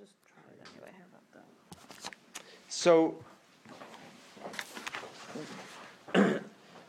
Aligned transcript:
just 0.00 0.14
try 0.24 0.42
it 0.52 0.66
anyway. 0.74 0.90
How 0.96 1.04
about 1.10 1.26
that? 1.34 2.42
So, 2.68 3.16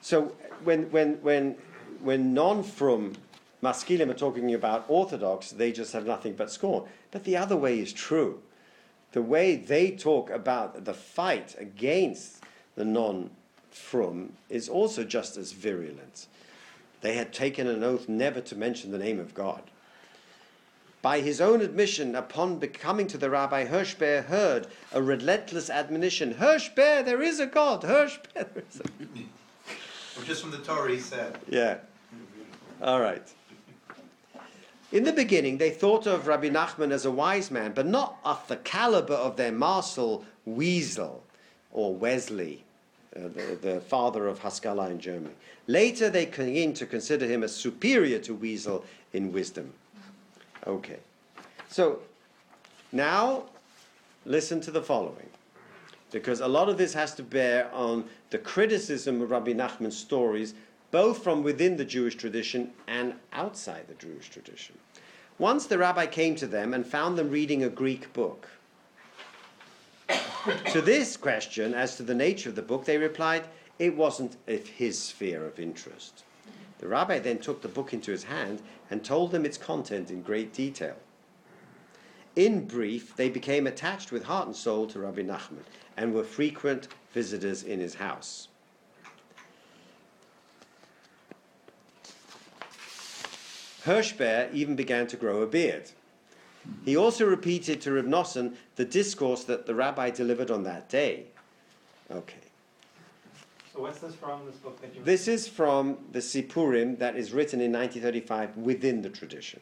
so 0.02 0.34
when 0.64 0.90
when 0.92 1.16
when 1.22 1.58
when 2.02 2.34
non-frum 2.34 3.16
maskilim 3.62 4.10
are 4.10 4.14
talking 4.14 4.54
about 4.54 4.86
orthodox, 4.88 5.52
they 5.52 5.72
just 5.72 5.92
have 5.94 6.06
nothing 6.06 6.34
but 6.34 6.50
scorn. 6.52 6.86
But 7.12 7.26
the 7.26 7.36
other 7.36 7.58
way 7.58 7.80
is 7.80 7.92
true. 7.92 8.42
The 9.12 9.22
way 9.22 9.58
they 9.58 9.92
talk 9.92 10.30
about 10.30 10.86
the 10.86 10.94
fight 10.94 11.56
against 11.60 12.42
the 12.76 12.86
non-frum 12.86 14.34
is 14.50 14.70
also 14.70 15.04
just 15.04 15.36
as 15.36 15.52
virulent. 15.52 16.28
They 17.02 17.16
had 17.16 17.34
taken 17.34 17.68
an 17.68 17.84
oath 17.84 18.08
never 18.08 18.40
to 18.42 18.56
mention 18.56 18.92
the 18.92 18.98
name 18.98 19.20
of 19.20 19.34
God. 19.34 19.64
By 21.02 21.22
his 21.22 21.42
own 21.42 21.62
admission, 21.62 22.16
upon 22.16 22.60
becoming 22.60 23.08
to 23.08 23.18
the 23.18 23.30
rabbi, 23.30 23.66
Hirschber 23.66 24.26
heard 24.26 24.68
a 24.92 25.02
relentless 25.02 25.70
admonition 25.70 26.36
Hirschber, 26.36 27.04
there 27.04 27.24
is 27.24 27.40
a 27.40 27.48
God! 27.48 27.82
Hirschber, 27.82 28.34
there 28.34 28.64
is 28.70 28.82
a 28.82 30.24
just 30.26 30.42
from 30.42 30.52
the 30.52 30.60
Torah, 30.60 30.92
he 30.92 31.00
said. 31.00 31.40
Yeah. 31.50 31.78
All 32.82 33.02
right. 33.02 33.28
In 34.92 35.04
the 35.06 35.14
beginning, 35.14 35.58
they 35.58 35.70
thought 35.70 36.06
of 36.06 36.28
Rabbi 36.28 36.50
Nachman 36.50 36.92
as 36.92 37.06
a 37.06 37.12
wise 37.12 37.50
man, 37.50 37.72
but 37.74 37.88
not 37.88 38.20
of 38.26 38.46
the 38.48 38.58
caliber 38.58 39.14
of 39.14 39.38
their 39.38 39.52
Marcel 39.52 40.26
Wiesel 40.48 41.22
or 41.72 41.96
Wesley, 41.96 42.64
uh, 43.16 43.22
the, 43.22 43.58
the 43.62 43.82
father 43.82 44.28
of 44.28 44.40
Haskalah 44.40 44.90
in 44.90 45.00
Germany. 45.00 45.34
Later, 45.68 46.10
they 46.10 46.26
came 46.26 46.74
to 46.74 46.86
consider 46.86 47.26
him 47.26 47.42
as 47.42 47.56
superior 47.56 48.20
to 48.20 48.36
Wiesel 48.36 48.84
in 49.14 49.32
wisdom. 49.32 49.74
Okay. 50.68 51.00
So, 51.70 52.00
now 52.92 53.44
listen 54.26 54.62
to 54.62 54.72
the 54.72 54.82
following. 54.82 55.30
Because 56.12 56.42
a 56.42 56.48
lot 56.48 56.68
of 56.68 56.78
this 56.78 56.94
has 56.94 57.16
to 57.16 57.24
bear 57.24 57.74
on 57.74 58.04
the 58.32 58.38
criticism 58.38 59.22
of 59.22 59.32
Rabbi 59.32 59.54
Nachman's 59.54 59.98
stories, 59.98 60.54
both 60.92 61.24
from 61.24 61.42
within 61.42 61.78
the 61.78 61.86
Jewish 61.86 62.16
tradition 62.16 62.72
and 62.88 63.14
outside 63.32 63.88
the 63.88 63.94
Jewish 63.94 64.30
tradition. 64.30 64.78
Once 65.40 65.66
the 65.66 65.78
rabbi 65.78 66.06
came 66.06 66.36
to 66.36 66.46
them 66.46 66.74
and 66.74 66.86
found 66.86 67.18
them 67.18 67.30
reading 67.30 67.64
a 67.64 67.70
Greek 67.70 68.12
book. 68.14 68.48
to 70.72 70.82
this 70.82 71.16
question, 71.16 71.74
as 71.74 71.96
to 71.96 72.04
the 72.04 72.14
nature 72.14 72.50
of 72.50 72.56
the 72.56 72.62
book, 72.62 72.84
they 72.84 72.98
replied, 72.98 73.46
it 73.80 73.96
wasn't 73.96 74.36
his 74.46 75.00
sphere 75.00 75.46
of 75.46 75.60
interest. 75.60 76.24
The 76.82 76.88
rabbi 76.88 77.20
then 77.20 77.38
took 77.38 77.62
the 77.62 77.68
book 77.68 77.94
into 77.94 78.12
his 78.12 78.26
hand 78.26 78.62
and 78.90 79.04
told 79.04 79.32
them 79.32 79.46
its 79.46 79.58
content 79.58 80.10
in 80.10 80.24
great 80.24 80.52
detail. 80.52 80.96
In 82.36 82.66
brief, 82.66 83.16
they 83.16 83.30
became 83.30 83.68
attached 83.68 84.12
with 84.12 84.24
heart 84.24 84.48
and 84.48 84.56
soul 84.56 84.88
to 84.88 85.00
Rabbi 85.00 85.22
Nachman 85.22 85.64
and 85.96 86.14
were 86.14 86.24
frequent 86.24 86.88
visitors 87.14 87.64
in 87.64 87.80
his 87.80 87.96
house. 87.96 88.48
Hirschber 93.84 94.50
even 94.54 94.76
began 94.76 95.08
to 95.08 95.18
grow 95.18 95.42
a 95.42 95.48
beard. 95.48 95.92
He 96.86 96.96
also 96.96 97.26
repeated 97.26 97.82
to 97.82 97.92
Reb 97.92 98.06
Nosson 98.06 98.56
the 98.76 98.86
discourse 98.86 99.44
that 99.46 99.66
the 99.66 99.76
rabbi 99.76 100.12
delivered 100.12 100.52
on 100.52 100.64
that 100.64 100.90
day. 100.90 101.26
Okay. 102.10 102.41
So 103.74 103.82
what's 103.82 104.00
this 104.00 104.16
from, 104.16 104.46
this 104.46 104.58
book 104.58 104.82
that 104.82 104.94
you... 104.94 105.04
This 105.04 105.28
is 105.28 105.48
from 105.48 105.98
the 106.12 106.20
Sipurim 106.20 107.00
that 107.00 107.16
is 107.16 107.32
written 107.32 107.62
in 107.62 107.72
1935 107.72 108.58
within 108.58 109.02
the 109.02 109.10
tradition. 109.10 109.62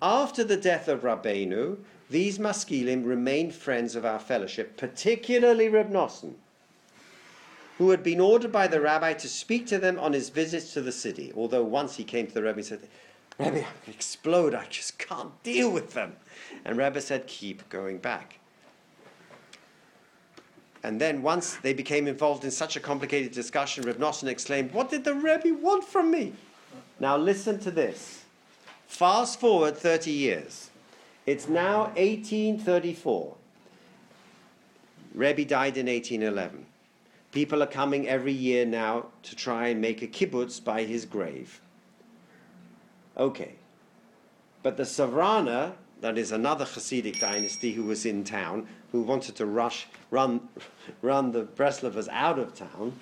After 0.00 0.42
the 0.42 0.56
death 0.56 0.88
of 0.88 1.02
Rabbeinu, 1.02 1.76
these 2.08 2.38
maskilim 2.38 3.04
remained 3.04 3.54
friends 3.54 3.94
of 3.94 4.04
our 4.04 4.18
fellowship, 4.18 4.76
particularly 4.76 5.68
Reb 5.68 5.90
Nosson, 5.90 6.34
who 7.76 7.90
had 7.90 8.02
been 8.02 8.20
ordered 8.20 8.52
by 8.52 8.66
the 8.66 8.80
rabbi 8.80 9.12
to 9.14 9.28
speak 9.28 9.66
to 9.66 9.78
them 9.78 9.98
on 9.98 10.14
his 10.14 10.30
visits 10.30 10.72
to 10.72 10.80
the 10.80 10.92
city. 10.92 11.32
Although 11.36 11.64
once 11.64 11.96
he 11.96 12.04
came 12.04 12.26
to 12.26 12.34
the 12.34 12.42
rabbi 12.42 12.58
and 12.58 12.66
said, 12.66 12.88
Rabbi, 13.38 13.58
I 13.58 13.66
could 13.84 13.94
explode, 13.94 14.54
I 14.54 14.66
just 14.66 14.98
can't 14.98 15.42
deal 15.42 15.70
with 15.70 15.92
them. 15.92 16.16
And 16.64 16.78
Rabbi 16.78 17.00
said, 17.00 17.26
keep 17.26 17.68
going 17.68 17.98
back. 17.98 18.38
And 20.82 21.00
then 21.00 21.22
once 21.22 21.56
they 21.56 21.72
became 21.72 22.06
involved 22.06 22.44
in 22.44 22.50
such 22.50 22.76
a 22.76 22.80
complicated 22.80 23.32
discussion, 23.32 23.84
Reb 23.84 23.98
Nosson 23.98 24.28
exclaimed, 24.28 24.72
What 24.72 24.90
did 24.90 25.04
the 25.04 25.14
Rebbe 25.14 25.54
want 25.54 25.84
from 25.84 26.10
me? 26.10 26.32
Now 27.00 27.16
listen 27.16 27.58
to 27.60 27.70
this. 27.70 28.24
Fast 28.86 29.40
forward 29.40 29.76
30 29.76 30.10
years. 30.10 30.70
It's 31.26 31.48
now 31.48 31.86
1834. 31.96 33.34
Rebbe 35.14 35.44
died 35.44 35.76
in 35.76 35.86
1811. 35.86 36.66
People 37.32 37.62
are 37.62 37.66
coming 37.66 38.08
every 38.08 38.32
year 38.32 38.64
now 38.64 39.06
to 39.22 39.34
try 39.34 39.68
and 39.68 39.80
make 39.80 40.02
a 40.02 40.06
kibbutz 40.06 40.62
by 40.62 40.84
his 40.84 41.04
grave. 41.04 41.60
Okay. 43.16 43.54
But 44.62 44.76
the 44.76 44.84
Savrana, 44.84 45.72
that 46.00 46.18
is 46.18 46.32
another 46.32 46.64
Hasidic 46.64 47.18
dynasty 47.18 47.72
who 47.72 47.84
was 47.84 48.04
in 48.04 48.24
town, 48.24 48.66
who 48.92 49.02
wanted 49.02 49.36
to 49.36 49.46
rush, 49.46 49.86
run, 50.10 50.48
run 51.02 51.32
the 51.32 51.44
Breslovers 51.44 52.08
out 52.10 52.38
of 52.38 52.54
town, 52.54 52.98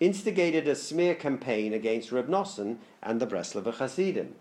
instigated 0.00 0.68
a 0.68 0.74
smear 0.74 1.14
campaign 1.14 1.72
against 1.72 2.12
Reb 2.12 2.28
Nosson 2.28 2.78
and 3.02 3.20
the 3.20 3.26
Breslover 3.26 3.74
Hasidim. 3.74 4.34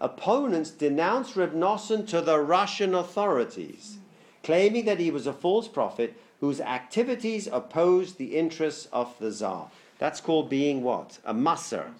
Opponents 0.00 0.70
denounced 0.70 1.36
Reb 1.36 1.54
Nosson 1.54 2.06
to 2.08 2.20
the 2.20 2.40
Russian 2.40 2.94
authorities, 2.94 3.98
claiming 4.42 4.84
that 4.84 5.00
he 5.00 5.10
was 5.10 5.26
a 5.26 5.32
false 5.32 5.68
prophet 5.68 6.14
whose 6.40 6.60
activities 6.60 7.48
opposed 7.50 8.18
the 8.18 8.36
interests 8.36 8.86
of 8.92 9.16
the 9.18 9.30
Tsar. 9.30 9.70
That's 9.98 10.20
called 10.20 10.50
being 10.50 10.82
what? 10.82 11.18
A 11.24 11.32
moser, 11.32 11.90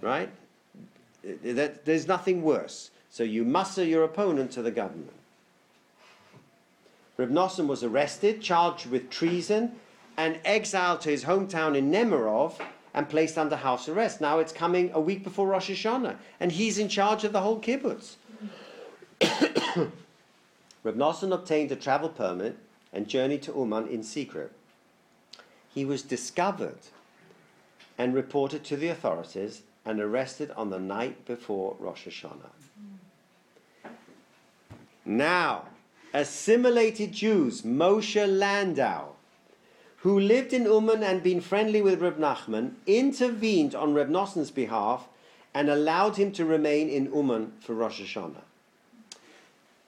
right? 0.00 0.28
That, 1.42 1.84
there's 1.84 2.06
nothing 2.06 2.42
worse. 2.42 2.90
So 3.10 3.22
you 3.22 3.44
muster 3.44 3.84
your 3.84 4.04
opponent 4.04 4.50
to 4.52 4.62
the 4.62 4.70
government. 4.70 5.12
Reb 7.16 7.32
was 7.32 7.82
arrested, 7.82 8.40
charged 8.40 8.86
with 8.86 9.10
treason, 9.10 9.72
and 10.16 10.38
exiled 10.44 11.00
to 11.00 11.10
his 11.10 11.24
hometown 11.24 11.76
in 11.76 11.90
Nemirov 11.90 12.60
and 12.94 13.08
placed 13.08 13.36
under 13.36 13.56
house 13.56 13.88
arrest. 13.88 14.20
Now 14.20 14.38
it's 14.38 14.52
coming 14.52 14.90
a 14.92 15.00
week 15.00 15.24
before 15.24 15.48
Rosh 15.48 15.70
Hashanah, 15.70 16.16
and 16.38 16.52
he's 16.52 16.78
in 16.78 16.88
charge 16.88 17.24
of 17.24 17.32
the 17.32 17.40
whole 17.40 17.60
kibbutz. 17.60 18.16
Reb 20.84 21.00
obtained 21.00 21.72
a 21.72 21.76
travel 21.76 22.08
permit 22.08 22.56
and 22.92 23.08
journeyed 23.08 23.42
to 23.42 23.52
Uman 23.52 23.88
in 23.88 24.02
secret. 24.02 24.52
He 25.74 25.84
was 25.84 26.02
discovered 26.02 26.78
and 27.96 28.14
reported 28.14 28.64
to 28.64 28.76
the 28.76 28.88
authorities 28.88 29.62
and 29.84 30.00
arrested 30.00 30.52
on 30.52 30.70
the 30.70 30.78
night 30.78 31.26
before 31.26 31.76
Rosh 31.80 32.06
Hashanah. 32.06 32.50
Now, 35.08 35.64
assimilated 36.12 37.12
Jews, 37.12 37.62
Moshe 37.62 38.26
Landau, 38.28 39.12
who 40.02 40.20
lived 40.20 40.52
in 40.52 40.64
Uman 40.64 41.02
and 41.02 41.22
been 41.22 41.40
friendly 41.40 41.80
with 41.80 42.02
Reb 42.02 42.18
Nachman, 42.18 42.74
intervened 42.86 43.74
on 43.74 43.94
Reb 43.94 44.10
Nosson's 44.10 44.50
behalf 44.50 45.08
and 45.54 45.70
allowed 45.70 46.16
him 46.16 46.30
to 46.32 46.44
remain 46.44 46.90
in 46.90 47.06
Uman 47.06 47.54
for 47.60 47.74
Rosh 47.74 48.02
Hashanah. 48.02 48.42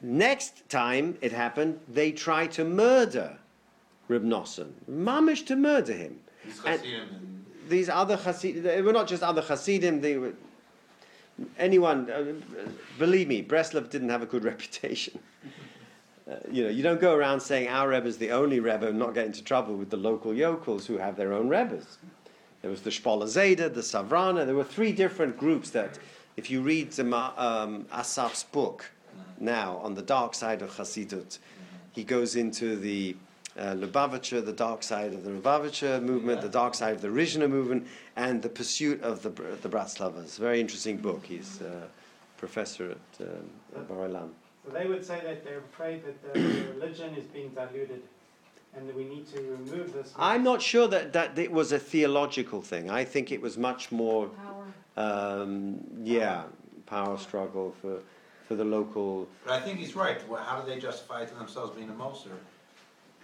Next 0.00 0.66
time 0.70 1.19
it 1.20 1.32
happened, 1.32 1.81
they 1.87 2.12
tried 2.12 2.52
to 2.52 2.64
murder 2.64 3.37
Reb 4.08 4.25
Nosson, 4.25 4.70
mamish 4.91 5.44
to 5.47 5.54
murder 5.54 5.92
him. 5.92 6.20
These 6.47 6.64
And- 6.64 6.81
and 6.82 7.44
these 7.69 7.88
other 7.91 8.16
Hasidim, 8.16 8.62
they 8.62 8.81
were 8.81 8.94
not 8.94 9.06
just 9.06 9.22
other 9.22 9.42
Hasidim, 9.42 10.00
they 10.00 10.16
were 10.16 10.32
anyone, 11.58 12.10
uh, 12.10 12.32
believe 12.98 13.28
me, 13.28 13.42
Breslov 13.42 13.90
didn't 13.90 14.08
have 14.08 14.22
a 14.22 14.26
good 14.26 14.44
reputation. 14.52 15.18
Uh, 16.30 16.36
you 16.50 16.62
know, 16.62 16.70
you 16.70 16.82
don't 16.82 17.00
go 17.00 17.14
around 17.14 17.40
saying 17.40 17.69
our 17.69 17.88
Rebbe 17.88 18.06
is 18.06 18.19
the 18.19 18.31
only 18.31 18.60
Rebbe 18.60 18.88
and 18.88 18.98
not 18.98 19.14
get 19.14 19.26
into 19.26 19.42
trouble 19.42 19.76
with 19.76 19.90
the 19.90 19.96
local 19.96 20.32
yokels 20.32 20.87
who 20.87 20.98
have 20.98 21.16
their 21.16 21.32
own 21.32 21.48
Rebbes. 21.48 21.98
There 22.62 22.70
was 22.70 22.82
the 22.82 22.90
Shpola 22.90 23.25
Zayda, 23.25 23.72
the 23.72 23.81
Savrana, 23.81 24.44
there 24.44 24.54
were 24.54 24.64
three 24.64 24.92
different 24.92 25.38
groups 25.38 25.70
that, 25.70 25.98
if 26.37 26.50
you 26.50 26.60
read 26.60 26.92
the, 26.92 27.04
um, 27.06 27.86
Asaf's 27.93 28.44
book 28.44 28.90
now 29.38 29.78
on 29.78 29.94
the 29.94 30.02
dark 30.02 30.34
side 30.34 30.60
of 30.60 30.70
Hasidut, 30.76 31.38
he 31.93 32.04
goes 32.04 32.36
into 32.36 32.76
the 32.76 33.16
uh, 33.58 33.75
Lubavitcher, 33.75 34.44
the 34.44 34.52
dark 34.52 34.82
side 34.82 35.12
of 35.12 35.25
the 35.25 35.31
Lubavitcher 35.31 36.02
movement, 36.02 36.41
the 36.41 36.49
dark 36.49 36.75
side 36.75 36.94
of 36.94 37.00
the 37.02 37.08
Rizhna 37.08 37.49
movement, 37.49 37.87
and 38.17 38.43
the 38.43 38.49
pursuit 38.49 39.02
of 39.02 39.23
the, 39.23 39.31
Br- 39.31 39.55
the 39.62 39.69
Bratslavas. 39.69 40.38
Very 40.38 40.61
interesting 40.61 40.97
book. 40.97 41.25
He's 41.25 41.61
a 41.61 41.88
professor 42.37 42.91
at 42.93 43.26
um, 43.26 43.87
Bar 43.88 44.08
Ilan. 44.08 44.31
So 44.64 44.70
they 44.73 44.87
would 44.87 45.05
say 45.05 45.20
that 45.25 45.44
they're 45.44 45.58
afraid 45.58 46.05
that 46.05 46.35
the, 46.35 46.41
the 46.41 46.73
religion 46.75 47.14
is 47.17 47.25
being 47.25 47.49
diluted 47.50 48.02
and 48.76 48.88
that 48.88 48.94
we 48.94 49.05
need 49.05 49.26
to 49.35 49.41
remove 49.41 49.93
this. 49.93 50.12
I'm 50.17 50.44
not 50.44 50.62
sure 50.62 50.87
that, 50.88 51.12
that 51.14 51.37
it 51.38 51.50
was 51.50 51.73
a 51.73 51.79
theological 51.79 52.62
thing. 52.62 52.88
I 52.88 53.05
think 53.05 53.32
it 53.32 53.41
was 53.41 53.58
much 53.58 53.91
more, 53.91 54.29
Power. 54.29 55.43
um, 55.43 55.81
yeah, 56.05 56.44
power 56.87 57.19
struggle 57.19 57.75
for. 57.81 57.99
for 58.46 58.55
the 58.56 58.64
local. 58.64 59.29
But 59.44 59.55
I 59.55 59.61
think 59.61 59.79
he's 59.79 59.94
right. 59.94 60.19
Well, 60.29 60.43
How 60.43 60.61
do 60.61 60.69
they 60.69 60.81
justify 60.81 61.25
to 61.25 61.35
themselves 61.37 61.76
being 61.76 61.88
a 61.88 61.94
Moser? 61.94 62.31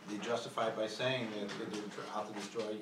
They 0.08 0.18
justify 0.18 0.68
it 0.68 0.76
by 0.76 0.86
saying 0.86 1.28
that 1.38 1.48
they're 1.72 1.80
out 2.14 2.32
to 2.32 2.40
destroy. 2.40 2.76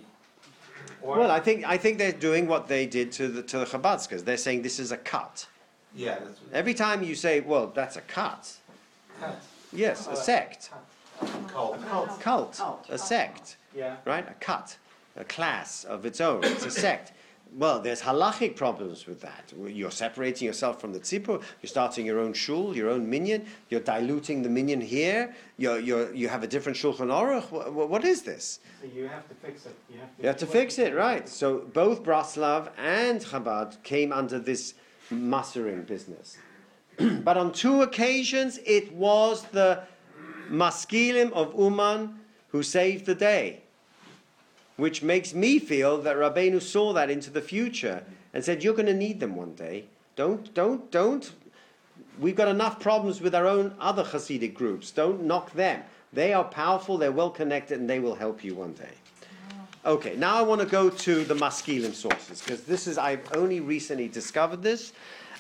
Or- 1.03 1.19
Well, 1.19 1.31
I 1.31 1.41
think 1.41 1.65
I 1.65 1.77
think 1.79 1.99
they're 1.99 2.13
doing 2.13 2.47
what 2.47 2.69
they 2.69 2.87
did 2.87 3.13
to 3.13 3.29
the 3.29 3.43
to 3.43 3.59
the 3.61 3.65
Chabadskas. 3.65 4.25
They're 4.25 4.37
saying 4.37 4.63
this 4.63 4.79
is 4.79 4.93
a 4.93 4.97
cut. 4.99 5.47
Yeah, 5.95 6.19
that's. 6.19 6.41
what- 6.41 6.53
Every 6.53 6.75
time 6.75 7.03
you 7.03 7.15
say, 7.15 7.41
"Well, 7.41 7.69
that's 7.69 7.97
a 7.97 8.01
cut," 8.03 8.53
yes, 9.73 10.07
a 10.09 10.17
sect, 10.17 10.71
Cult. 11.49 11.81
Cult. 11.89 12.21
cult, 12.21 12.57
Cult. 12.57 12.87
a 12.91 12.99
sect. 12.99 13.57
Yeah. 13.75 13.97
right? 14.05 14.29
A 14.29 14.35
cut, 14.35 14.77
a 15.17 15.25
class 15.25 15.85
of 15.85 16.05
its 16.05 16.21
own. 16.21 16.45
It's 16.45 16.65
a 16.67 16.71
sect. 16.71 17.13
Well, 17.57 17.79
there's 17.79 18.03
halachic 18.03 18.57
problems 18.57 19.07
with 19.07 19.21
that. 19.21 19.53
You're 19.69 19.93
separating 19.93 20.45
yourself 20.45 20.81
from 20.81 20.93
the 20.93 20.99
tzibur. 20.99 21.41
You're 21.63 21.69
starting 21.69 22.05
your 22.05 22.19
own 22.19 22.33
shul, 22.33 22.77
your 22.77 22.91
own 22.91 23.09
minyan. 23.09 23.47
You're 23.71 23.81
diluting 23.81 24.43
the 24.43 24.49
minyan 24.49 24.81
here. 24.81 25.37
You're, 25.57 25.79
you're, 25.79 26.13
you 26.13 26.27
have 26.29 26.43
a 26.43 26.49
different 26.49 26.77
shulchan 26.77 27.11
aruch. 27.11 27.53
What, 27.53 27.89
what 27.89 28.05
is 28.05 28.23
this? 28.23 28.59
So 28.81 28.89
you 28.93 29.07
have 29.07 29.29
to 29.29 29.35
fix 29.37 29.67
it. 29.67 29.77
You 29.89 30.01
have 30.01 30.17
to, 30.17 30.23
You 30.23 30.29
have 30.29 30.37
to 30.39 30.47
fix 30.47 30.79
it, 30.81 30.95
right? 30.95 31.29
So 31.29 31.59
both 31.59 32.03
Braslav 32.03 32.71
and 32.77 33.21
Chabad 33.21 33.81
came 33.85 34.13
under 34.13 34.41
this 34.41 34.75
mustering 35.11 35.85
business. 35.85 36.37
but 36.99 37.37
on 37.37 37.53
two 37.53 37.83
occasions, 37.83 38.59
it 38.67 38.93
was 38.93 39.45
the 39.45 39.85
maskilim 40.51 41.31
of 41.33 41.55
Uman 41.57 42.19
who 42.49 42.65
saved 42.65 43.07
the 43.07 43.15
day 43.15 43.64
which 44.77 45.03
makes 45.03 45.35
me 45.35 45.59
feel 45.59 45.99
that 46.03 46.17
Rabbeinu 46.17 46.61
saw 46.61 46.93
that 46.93 47.11
into 47.11 47.31
the 47.31 47.41
future 47.41 48.05
and 48.33 48.45
said, 48.45 48.63
"You're 48.63 48.75
going 48.75 48.87
to 48.87 48.95
need 48.95 49.21
them 49.21 49.37
one 49.37 49.55
day. 49.55 49.85
Don't, 50.17 50.53
don't, 50.55 50.91
don't. 50.91 51.33
We've 52.19 52.37
got 52.37 52.49
enough 52.49 52.81
problems 52.81 53.21
with 53.21 53.35
our 53.35 53.47
own 53.47 53.75
other 53.81 54.05
Hasidic 54.05 54.55
groups. 54.55 54.91
Don't 54.91 55.25
knock 55.25 55.53
them. 55.53 55.83
They 56.13 56.33
are 56.33 56.45
powerful. 56.45 56.99
They're 56.99 57.13
well 57.13 57.31
connected, 57.31 57.81
and 57.81 57.91
they 57.91 58.01
will 58.01 58.15
help 58.15 58.45
you 58.45 58.55
one 58.55 58.73
day." 58.75 58.95
Okay, 59.87 60.17
now 60.17 60.37
I 60.37 60.43
want 60.43 60.63
to 60.63 60.67
go 60.67 60.89
to 60.89 61.25
the 61.25 61.35
Maskilim 61.35 61.93
sources 61.93 62.41
because 62.41 62.63
this 62.63 62.87
is 62.87 62.97
I've 62.97 63.29
only 63.35 63.61
recently 63.61 64.09
discovered 64.09 64.63
this, 64.63 64.95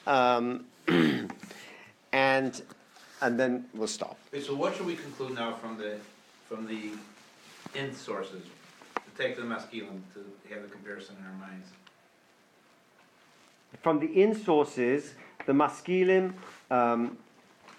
um, 0.06 0.66
and 2.12 2.62
and 3.24 3.40
then 3.40 3.64
we'll 3.72 3.88
stop. 3.88 4.18
Okay, 4.32 4.42
so 4.42 4.54
what 4.54 4.76
should 4.76 4.84
we 4.84 4.96
conclude 4.96 5.34
now 5.34 5.54
from 5.54 5.78
the, 5.78 5.96
from 6.46 6.66
the 6.66 6.90
in 7.74 7.94
sources? 7.94 8.42
Take 9.16 9.36
the 9.36 9.44
masculine 9.44 10.02
to 10.14 10.52
have 10.52 10.62
the 10.62 10.68
comparison 10.68 11.16
in 11.20 11.26
our 11.26 11.48
minds. 11.48 11.68
From 13.82 14.00
the 14.00 14.06
in 14.06 14.34
sources, 14.34 15.14
the 15.46 15.52
Maskilim 15.52 16.32
um, 16.70 17.16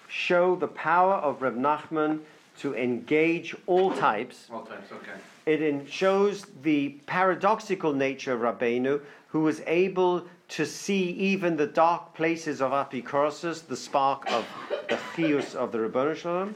show 0.07 0.55
the 0.55 0.67
power 0.67 1.15
of 1.15 1.41
Reb 1.41 1.55
Nachman 1.55 2.19
to 2.59 2.75
engage 2.75 3.55
all 3.67 3.93
types. 3.93 4.47
All 4.51 4.61
times, 4.61 4.87
okay. 4.91 5.11
It 5.45 5.61
in, 5.61 5.85
shows 5.85 6.45
the 6.63 6.89
paradoxical 7.05 7.93
nature 7.93 8.33
of 8.33 8.41
Rabbeinu, 8.41 9.01
who 9.27 9.41
was 9.41 9.61
able 9.67 10.25
to 10.47 10.65
see 10.65 11.09
even 11.11 11.57
the 11.57 11.67
dark 11.67 12.13
places 12.13 12.61
of 12.61 12.71
Apikoros, 12.71 13.67
the 13.67 13.75
spark 13.75 14.31
of 14.31 14.45
the 14.89 14.97
chius 15.15 15.55
of 15.55 15.71
the 15.71 15.79
Rebbeinu 15.79 16.15
Shalom, 16.15 16.55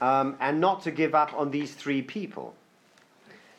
um, 0.00 0.36
and 0.40 0.60
not 0.60 0.82
to 0.82 0.90
give 0.90 1.14
up 1.14 1.32
on 1.34 1.50
these 1.50 1.74
three 1.74 2.02
people. 2.02 2.54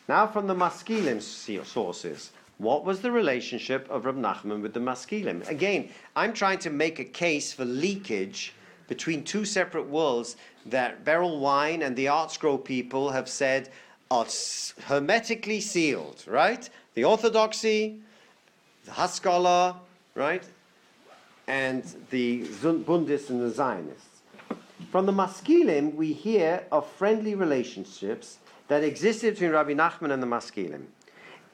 Now, 0.08 0.28
from 0.28 0.48
the 0.48 0.56
Maskilim 0.56 1.22
sources, 1.66 2.32
what 2.58 2.86
was 2.86 3.02
the 3.02 3.12
relationship 3.12 3.90
of 3.90 4.06
Rab 4.06 4.18
Nachman 4.18 4.62
with 4.62 4.74
the 4.74 4.80
Maskilim? 4.80 5.48
Again, 5.50 5.90
I'm 6.16 6.34
trying 6.34 6.60
to 6.60 6.70
make 6.70 7.00
a 7.00 7.04
case 7.04 7.54
for 7.54 7.66
leakage 7.66 8.54
between 8.88 9.24
two 9.24 9.46
separate 9.46 9.88
worlds 9.88 10.36
that 10.66 11.06
Berel 11.06 11.40
Wein 11.40 11.82
and 11.82 11.96
the 11.96 12.08
Art 12.08 12.32
Scroll 12.32 12.58
people 12.58 13.10
have 13.12 13.30
said 13.30 13.70
are 14.12 14.26
hermetically 14.84 15.62
sealed, 15.62 16.24
right? 16.28 16.70
The 16.96 17.06
Orthodoxy, 17.06 18.02
the 18.86 18.92
Haskalah, 18.92 19.80
right? 20.14 20.44
And 21.48 21.84
the 22.10 22.44
Bundists 22.44 23.30
and 23.30 23.42
the 23.42 23.50
Zionists. 23.50 24.22
From 24.92 25.06
the 25.06 25.14
Maskilim, 25.14 25.96
we 25.96 26.12
hear 26.12 26.66
of 26.72 26.86
friendly 26.92 27.34
relationships 27.34 28.40
that 28.72 28.86
existed 28.86 29.34
between 29.34 29.52
Rabbi 29.52 29.74
Nachman 29.74 30.14
and 30.14 30.24
the 30.24 30.28
Maskilim. 30.28 30.86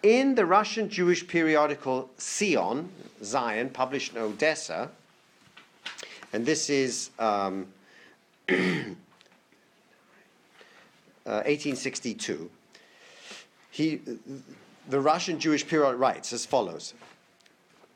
In 0.04 0.36
the 0.36 0.46
Russian 0.46 0.88
Jewish 0.88 1.28
periodical 1.28 2.12
Sion, 2.20 2.92
Zion, 3.24 3.72
published 3.72 4.12
in 4.12 4.20
Odessa, 4.20 4.92
and 6.32 6.46
this 6.46 6.70
is 6.70 7.10
um, 7.18 7.66
uh, 8.50 8.54
1862, 11.26 12.52
he, 13.72 14.00
the 14.88 15.00
Russian 15.00 15.40
Jewish 15.40 15.68
period 15.68 15.96
writes 15.96 16.32
as 16.34 16.46
follows. 16.46 16.94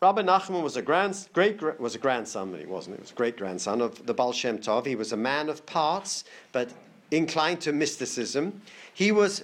Rabbi 0.01 0.23
Nachman 0.23 0.63
was 0.63 0.77
a 0.77 0.81
grand, 0.81 1.27
great, 1.33 1.61
was 1.79 1.93
a 1.93 1.99
grandson, 1.99 2.57
he 2.57 2.65
wasn't, 2.65 2.95
he 2.95 3.01
was 3.01 3.11
a 3.11 3.13
great 3.13 3.37
grandson 3.37 3.81
of 3.81 4.03
the 4.07 4.15
Baal 4.15 4.33
Shem 4.33 4.57
Tov. 4.57 4.87
He 4.87 4.95
was 4.95 5.11
a 5.11 5.17
man 5.17 5.47
of 5.47 5.63
parts, 5.67 6.23
but 6.51 6.71
inclined 7.11 7.61
to 7.61 7.73
mysticism. 7.73 8.61
He 8.93 9.11
was 9.11 9.43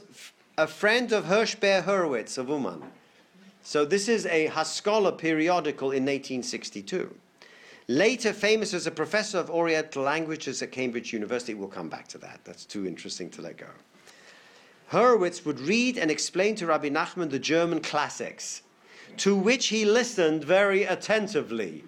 a 0.58 0.66
friend 0.66 1.12
of 1.12 1.25
Hirschber 1.25 1.84
Hurwitz 1.84 2.38
of 2.38 2.50
Uman. 2.50 2.81
So 3.62 3.86
this 3.86 4.08
is 4.08 4.25
a 4.25 4.48
Haskalah 4.48 5.12
periodical 5.12 5.92
in 5.92 6.04
1862. 6.04 7.14
Later 7.90 8.34
famous 8.34 8.74
as 8.74 8.88
a 8.88 8.92
professor 8.92 9.38
of 9.38 9.50
Oriental 9.50 10.04
languages 10.04 10.62
at 10.62 10.72
Cambridge 10.72 11.14
University. 11.14 11.54
We'll 11.54 11.68
come 11.68 11.90
back 11.90 12.08
to 12.10 12.18
that. 12.18 12.40
That's 12.44 12.66
too 12.66 12.88
interesting 12.88 13.30
to 13.31 13.42
let 13.42 13.58
go. 13.58 13.68
Hurwitz 14.92 15.46
would 15.46 15.60
read 15.60 15.98
and 15.98 16.10
explain 16.10 16.56
to 16.56 16.66
Rabbi 16.66 16.90
Nachman 16.90 17.30
the 17.30 17.40
German 17.40 17.81
classics, 17.81 18.62
to 19.18 19.36
which 19.36 19.68
he 19.68 19.84
listened 19.84 20.44
very 20.44 20.84
attentively. 20.84 21.84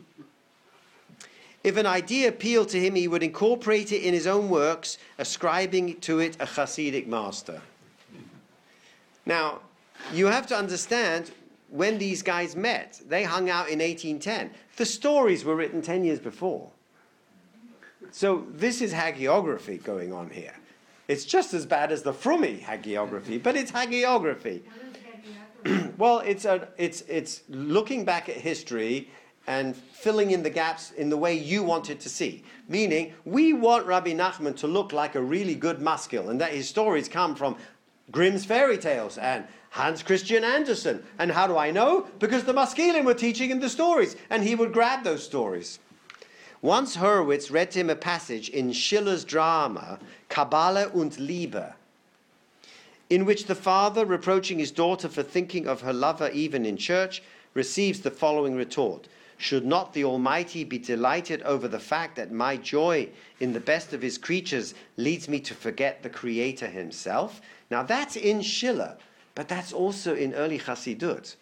If 1.64 1.76
an 1.76 1.86
idea 1.86 2.30
appealed 2.30 2.70
to 2.70 2.80
him, 2.80 2.96
he 2.96 3.08
would 3.08 3.24
incorporate 3.24 3.92
it 3.92 4.02
in 4.02 4.14
his 4.14 4.28
own 4.28 4.50
works, 4.50 4.98
ascribing 5.18 6.00
to 6.02 6.20
it 6.20 6.36
a 6.40 6.46
Hasidic 6.46 7.08
master. 7.08 7.62
Now, 9.26 9.60
you 10.14 10.28
have 10.28 10.48
to 10.48 10.56
understand 10.56 11.32
when 11.70 11.98
these 11.98 12.24
guys 12.24 12.56
met, 12.56 13.00
they 13.08 13.24
hung 13.24 13.50
out 13.50 13.70
in 13.70 13.80
1810. 13.80 14.52
The 14.78 14.86
stories 14.86 15.44
were 15.44 15.56
written 15.56 15.82
10 15.82 16.04
years 16.04 16.20
before. 16.20 16.72
So 18.12 18.46
this 18.52 18.82
is 18.82 18.94
hagiography 18.94 19.84
going 19.84 20.14
on 20.14 20.30
here. 20.30 20.56
It's 21.08 21.26
just 21.26 21.54
as 21.54 21.66
bad 21.66 21.92
as 21.92 22.04
the 22.04 22.14
Frummy 22.14 22.62
hagiography, 22.62 23.42
but 23.42 23.56
it's 23.56 23.72
hagiography. 23.74 24.62
well, 25.98 26.20
it's, 26.20 26.46
a, 26.46 26.70
it's, 26.78 27.02
it's 27.02 27.42
looking 27.50 28.06
back 28.06 28.30
at 28.30 28.36
history 28.36 29.12
and 29.48 29.76
filling 29.76 30.32
in 30.32 30.44
the 30.44 30.50
gaps 30.50 30.92
in 30.92 31.10
the 31.10 31.18
way 31.18 31.34
you 31.34 31.64
want 31.64 31.90
it 31.90 32.00
to 32.02 32.10
see. 32.10 32.44
Meaning, 32.68 33.14
we 33.26 33.54
want 33.54 33.86
Rabbi 33.86 34.14
Nachman 34.14 34.56
to 34.58 34.68
look 34.68 34.94
like 34.94 35.16
a 35.16 35.22
really 35.22 35.56
good 35.56 35.82
maskil, 35.82 36.30
and 36.30 36.40
that 36.40 36.54
his 36.54 36.70
stories 36.70 37.10
come 37.10 37.36
from 37.36 37.58
Grimm's 38.12 38.46
fairy 38.46 38.78
tales 38.78 39.18
and 39.18 39.46
Hans 39.72 40.04
Christian 40.04 40.44
Andersen. 40.44 41.04
And 41.18 41.32
how 41.32 41.48
do 41.48 41.58
I 41.58 41.72
know? 41.72 42.08
Because 42.20 42.44
the 42.44 42.54
maskilim 42.54 43.06
were 43.06 43.14
teaching 43.14 43.50
him 43.52 43.60
the 43.60 43.70
stories, 43.70 44.16
and 44.30 44.44
he 44.44 44.56
would 44.56 44.74
grab 44.74 45.04
those 45.04 45.24
stories. 45.24 45.80
Once 46.62 46.98
Hurwitz 46.98 47.50
read 47.52 47.72
to 47.72 47.80
him 47.80 47.90
a 47.90 47.96
passage 47.96 48.50
in 48.50 48.74
Schiller's 48.74 49.24
drama, 49.24 50.00
Kabale 50.30 50.94
und 50.94 51.18
Liebe, 51.18 51.74
in 53.10 53.26
which 53.26 53.46
the 53.46 53.56
father, 53.56 54.06
reproaching 54.06 54.60
his 54.60 54.72
daughter 54.72 55.08
for 55.08 55.24
thinking 55.24 55.68
of 55.68 55.82
her 55.82 55.94
lover 55.94 56.30
even 56.32 56.66
in 56.66 56.76
church, 56.76 57.24
receives 57.54 58.02
the 58.02 58.12
following 58.12 58.56
retort 58.56 59.08
Should 59.40 59.66
not 59.66 59.94
the 59.94 60.04
Almighty 60.04 60.64
be 60.64 60.78
delighted 60.78 61.42
over 61.42 61.68
the 61.68 61.80
fact 61.80 62.18
that 62.18 62.32
my 62.32 62.58
joy 62.58 63.10
in 63.40 63.54
the 63.54 63.60
best 63.60 63.94
of 63.94 64.04
his 64.04 64.20
creatures 64.20 64.76
leads 64.98 65.28
me 65.28 65.40
to 65.40 65.56
forget 65.56 66.04
the 66.04 66.10
Creator 66.10 66.68
himself? 66.68 67.42
Now 67.72 67.82
that's 67.82 68.16
in 68.16 68.42
Schiller, 68.42 68.98
but 69.34 69.48
that's 69.48 69.74
also 69.74 70.14
in 70.14 70.36
early 70.36 70.60
Chassidut 70.60 71.36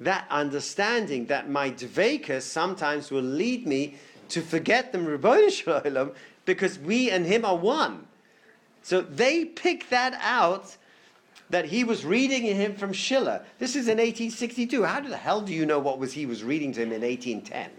that 0.00 0.26
understanding 0.30 1.26
that 1.26 1.48
my 1.48 1.70
dvekas 1.70 2.42
sometimes 2.42 3.10
will 3.10 3.22
lead 3.22 3.66
me 3.66 3.96
to 4.28 4.40
forget 4.40 4.92
the 4.92 4.98
Ribono 5.18 5.50
Shalom 5.50 6.12
because 6.46 6.78
we 6.78 7.10
and 7.10 7.26
him 7.26 7.44
are 7.44 7.56
one. 7.56 8.06
So 8.82 9.02
they 9.02 9.44
pick 9.44 9.90
that 9.90 10.18
out 10.22 10.76
that 11.50 11.66
he 11.66 11.84
was 11.84 12.04
reading 12.04 12.42
him 12.42 12.74
from 12.74 12.92
Schiller. 12.92 13.44
This 13.58 13.70
is 13.70 13.88
in 13.88 13.98
1862. 13.98 14.84
How 14.84 15.00
the 15.00 15.16
hell 15.16 15.40
do 15.40 15.52
you 15.52 15.66
know 15.66 15.78
what 15.78 15.98
was 15.98 16.12
he 16.12 16.24
was 16.24 16.42
reading 16.42 16.72
to 16.72 16.82
him 16.82 16.92
in 16.92 17.02
1810? 17.02 17.70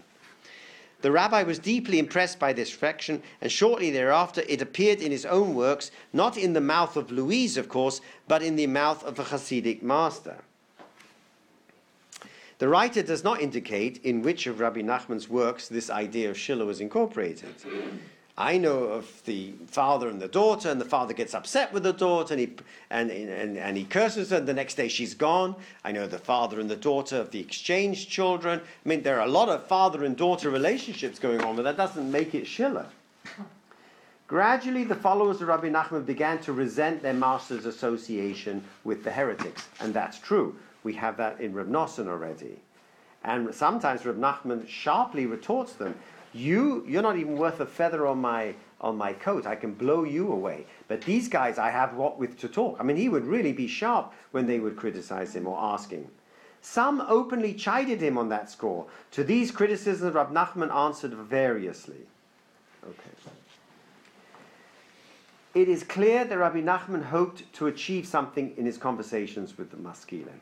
The 1.00 1.10
rabbi 1.10 1.42
was 1.42 1.58
deeply 1.58 1.98
impressed 1.98 2.38
by 2.38 2.52
this 2.52 2.72
reflection, 2.72 3.22
and 3.40 3.50
shortly 3.50 3.90
thereafter 3.90 4.44
it 4.48 4.62
appeared 4.62 5.00
in 5.00 5.10
his 5.10 5.26
own 5.26 5.54
works, 5.54 5.90
not 6.12 6.36
in 6.36 6.52
the 6.52 6.60
mouth 6.60 6.96
of 6.96 7.10
Louise, 7.10 7.56
of 7.56 7.68
course, 7.68 8.00
but 8.28 8.42
in 8.42 8.54
the 8.54 8.68
mouth 8.68 9.02
of 9.02 9.16
the 9.16 9.24
Hasidic 9.24 9.82
master. 9.82 10.36
The 12.58 12.68
writer 12.68 13.02
does 13.02 13.24
not 13.24 13.40
indicate 13.40 14.00
in 14.04 14.22
which 14.22 14.46
of 14.46 14.60
Rabbi 14.60 14.82
Nachman's 14.82 15.28
works 15.28 15.66
this 15.66 15.90
idea 15.90 16.30
of 16.30 16.38
Schiller 16.38 16.64
was 16.64 16.80
incorporated. 16.80 17.56
I 18.36 18.56
know 18.56 18.84
of 18.84 19.22
the 19.26 19.52
father 19.66 20.08
and 20.08 20.20
the 20.20 20.28
daughter, 20.28 20.70
and 20.70 20.80
the 20.80 20.86
father 20.86 21.12
gets 21.12 21.34
upset 21.34 21.70
with 21.72 21.82
the 21.82 21.92
daughter, 21.92 22.32
and 22.32 22.40
he, 22.40 22.54
and, 22.88 23.10
and, 23.10 23.58
and 23.58 23.76
he 23.76 23.84
curses 23.84 24.30
her, 24.30 24.38
and 24.38 24.48
the 24.48 24.54
next 24.54 24.74
day 24.74 24.88
she's 24.88 25.12
gone. 25.12 25.54
I 25.84 25.92
know 25.92 26.06
the 26.06 26.18
father 26.18 26.58
and 26.58 26.70
the 26.70 26.76
daughter 26.76 27.18
of 27.18 27.30
the 27.30 27.40
exchange 27.40 28.08
children. 28.08 28.60
I 28.60 28.88
mean, 28.88 29.02
there 29.02 29.20
are 29.20 29.26
a 29.26 29.30
lot 29.30 29.50
of 29.50 29.66
father 29.66 30.04
and 30.04 30.16
daughter 30.16 30.48
relationships 30.48 31.18
going 31.18 31.42
on, 31.42 31.56
but 31.56 31.62
that 31.62 31.76
doesn't 31.76 32.10
make 32.10 32.34
it 32.34 32.46
Schiller. 32.46 32.86
Gradually, 34.28 34.84
the 34.84 34.94
followers 34.94 35.42
of 35.42 35.48
Rabbi 35.48 35.68
Nachman 35.68 36.06
began 36.06 36.38
to 36.38 36.54
resent 36.54 37.02
their 37.02 37.12
master's 37.12 37.66
association 37.66 38.64
with 38.82 39.04
the 39.04 39.10
heretics, 39.10 39.68
and 39.78 39.92
that's 39.92 40.18
true. 40.18 40.56
We 40.84 40.94
have 40.94 41.18
that 41.18 41.38
in 41.38 41.52
Reb 41.52 41.68
Nosson 41.68 42.08
already. 42.08 42.58
And 43.24 43.54
sometimes 43.54 44.06
Reb 44.06 44.16
Nachman 44.16 44.66
sharply 44.66 45.26
retorts 45.26 45.74
them 45.74 45.94
you, 46.32 46.84
you're 46.86 47.02
not 47.02 47.18
even 47.18 47.36
worth 47.36 47.60
a 47.60 47.66
feather 47.66 48.06
on 48.06 48.18
my, 48.18 48.54
on 48.80 48.96
my 48.96 49.12
coat. 49.12 49.46
I 49.46 49.56
can 49.56 49.74
blow 49.74 50.04
you 50.04 50.32
away. 50.32 50.66
But 50.88 51.02
these 51.02 51.28
guys, 51.28 51.58
I 51.58 51.70
have 51.70 51.94
what 51.94 52.18
with 52.18 52.38
to 52.40 52.48
talk. 52.48 52.76
I 52.80 52.82
mean, 52.82 52.96
he 52.96 53.08
would 53.08 53.24
really 53.24 53.52
be 53.52 53.66
sharp 53.66 54.12
when 54.30 54.46
they 54.46 54.60
would 54.60 54.76
criticize 54.76 55.34
him 55.34 55.46
or 55.46 55.58
ask 55.58 55.90
him. 55.90 56.06
Some 56.60 57.00
openly 57.00 57.54
chided 57.54 58.00
him 58.00 58.16
on 58.16 58.28
that 58.28 58.48
score. 58.48 58.86
To 59.12 59.24
these 59.24 59.50
criticisms, 59.50 60.14
Rab 60.14 60.32
Nachman 60.32 60.72
answered 60.72 61.12
variously. 61.12 62.06
Okay. 62.84 63.32
It 65.54 65.68
is 65.68 65.84
clear 65.84 66.24
that 66.24 66.38
Rabbi 66.38 66.62
Nachman 66.62 67.04
hoped 67.04 67.52
to 67.54 67.66
achieve 67.66 68.06
something 68.06 68.54
in 68.56 68.64
his 68.64 68.78
conversations 68.78 69.58
with 69.58 69.70
the 69.70 69.76
Maskilim. 69.76 70.40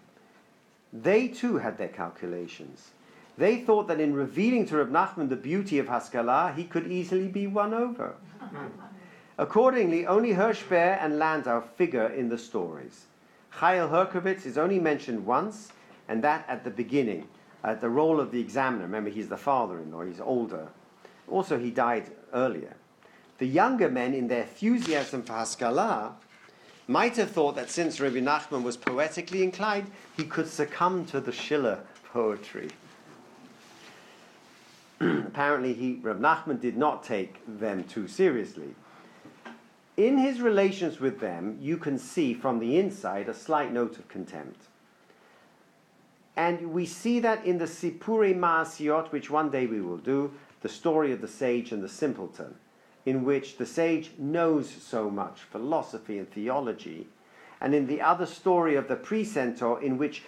They 0.92 1.26
too 1.26 1.58
had 1.58 1.78
their 1.78 1.88
calculations. 1.88 2.90
They 3.40 3.56
thought 3.56 3.88
that 3.88 4.00
in 4.00 4.12
revealing 4.12 4.66
to 4.66 4.76
Reb 4.76 4.90
Nachman 4.90 5.30
the 5.30 5.34
beauty 5.34 5.78
of 5.78 5.88
Haskalah, 5.88 6.52
he 6.54 6.64
could 6.64 6.86
easily 6.86 7.26
be 7.26 7.46
won 7.46 7.72
over. 7.72 8.14
Hmm. 8.38 8.66
Accordingly, 9.38 10.06
only 10.06 10.34
Hirschberg 10.34 10.98
and 11.00 11.18
Landau 11.18 11.62
figure 11.62 12.08
in 12.08 12.28
the 12.28 12.36
stories. 12.36 13.06
Chaim 13.48 13.88
Herkovitz 13.88 14.44
is 14.44 14.58
only 14.58 14.78
mentioned 14.78 15.24
once, 15.24 15.72
and 16.06 16.22
that 16.22 16.44
at 16.48 16.64
the 16.64 16.70
beginning, 16.70 17.28
at 17.64 17.80
the 17.80 17.88
role 17.88 18.20
of 18.20 18.30
the 18.30 18.38
examiner. 18.38 18.82
Remember, 18.82 19.08
he's 19.08 19.30
the 19.30 19.38
father-in-law, 19.38 20.02
he's 20.02 20.20
older. 20.20 20.68
Also, 21.26 21.58
he 21.58 21.70
died 21.70 22.12
earlier. 22.34 22.76
The 23.38 23.46
younger 23.46 23.88
men, 23.88 24.12
in 24.12 24.28
their 24.28 24.42
enthusiasm 24.42 25.22
for 25.22 25.32
Haskalah, 25.32 26.12
might 26.88 27.16
have 27.16 27.30
thought 27.30 27.56
that 27.56 27.70
since 27.70 28.00
Rabbi 28.00 28.18
Nachman 28.18 28.64
was 28.64 28.76
poetically 28.76 29.42
inclined, 29.42 29.90
he 30.14 30.24
could 30.24 30.46
succumb 30.46 31.06
to 31.06 31.22
the 31.22 31.32
Schiller 31.32 31.78
poetry. 32.12 32.68
apparently 35.30 35.72
he, 35.72 35.94
Rav 36.02 36.18
Nachman 36.18 36.60
did 36.60 36.76
not 36.76 37.02
take 37.02 37.40
them 37.46 37.84
too 37.84 38.06
seriously. 38.06 38.74
In 39.96 40.18
his 40.18 40.40
relations 40.40 41.00
with 41.00 41.20
them, 41.20 41.58
you 41.60 41.76
can 41.76 41.98
see 41.98 42.34
from 42.34 42.58
the 42.58 42.78
inside 42.78 43.28
a 43.28 43.34
slight 43.34 43.72
note 43.72 43.98
of 43.98 44.08
contempt. 44.08 44.62
And 46.36 46.72
we 46.72 46.86
see 46.86 47.20
that 47.20 47.44
in 47.44 47.58
the 47.58 47.66
Sipure 47.66 48.34
Maasiot, 48.34 49.10
which 49.12 49.30
one 49.30 49.50
day 49.50 49.66
we 49.66 49.80
will 49.80 49.98
do, 49.98 50.32
the 50.62 50.68
story 50.68 51.12
of 51.12 51.20
the 51.20 51.28
sage 51.28 51.72
and 51.72 51.82
the 51.82 51.88
simpleton, 51.88 52.54
in 53.04 53.24
which 53.24 53.56
the 53.56 53.66
sage 53.66 54.12
knows 54.18 54.70
so 54.70 55.10
much 55.10 55.40
philosophy 55.40 56.18
and 56.18 56.30
theology, 56.30 57.08
and 57.60 57.74
in 57.74 57.86
the 57.86 58.00
other 58.00 58.26
story 58.26 58.74
of 58.76 58.88
the 58.88 58.96
precentor, 58.96 59.80
in 59.80 59.98
which 59.98 60.22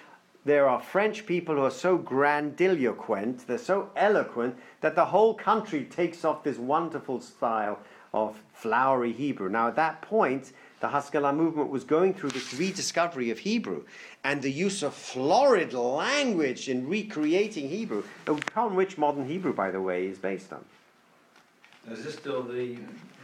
there 0.44 0.68
are 0.68 0.80
French 0.80 1.24
people 1.26 1.54
who 1.54 1.62
are 1.62 1.70
so 1.70 1.96
grandiloquent, 1.96 3.46
they're 3.46 3.58
so 3.58 3.90
eloquent, 3.96 4.58
that 4.80 4.94
the 4.96 5.06
whole 5.06 5.34
country 5.34 5.84
takes 5.84 6.24
off 6.24 6.42
this 6.42 6.58
wonderful 6.58 7.20
style 7.20 7.78
of 8.12 8.40
flowery 8.52 9.12
Hebrew. 9.12 9.48
Now, 9.48 9.68
at 9.68 9.76
that 9.76 10.02
point, 10.02 10.52
the 10.80 10.88
Haskalah 10.88 11.32
movement 11.32 11.70
was 11.70 11.84
going 11.84 12.12
through 12.12 12.30
this 12.30 12.52
rediscovery 12.54 13.30
of 13.30 13.38
Hebrew 13.38 13.84
and 14.24 14.42
the 14.42 14.50
use 14.50 14.82
of 14.82 14.94
florid 14.94 15.72
language 15.72 16.68
in 16.68 16.88
recreating 16.88 17.68
Hebrew, 17.68 18.02
upon 18.26 18.74
which 18.74 18.98
modern 18.98 19.28
Hebrew, 19.28 19.52
by 19.52 19.70
the 19.70 19.80
way, 19.80 20.06
is 20.06 20.18
based 20.18 20.52
on. 20.52 20.64
Is 21.90 22.04
this 22.04 22.14
still 22.14 22.42
the, 22.42 22.76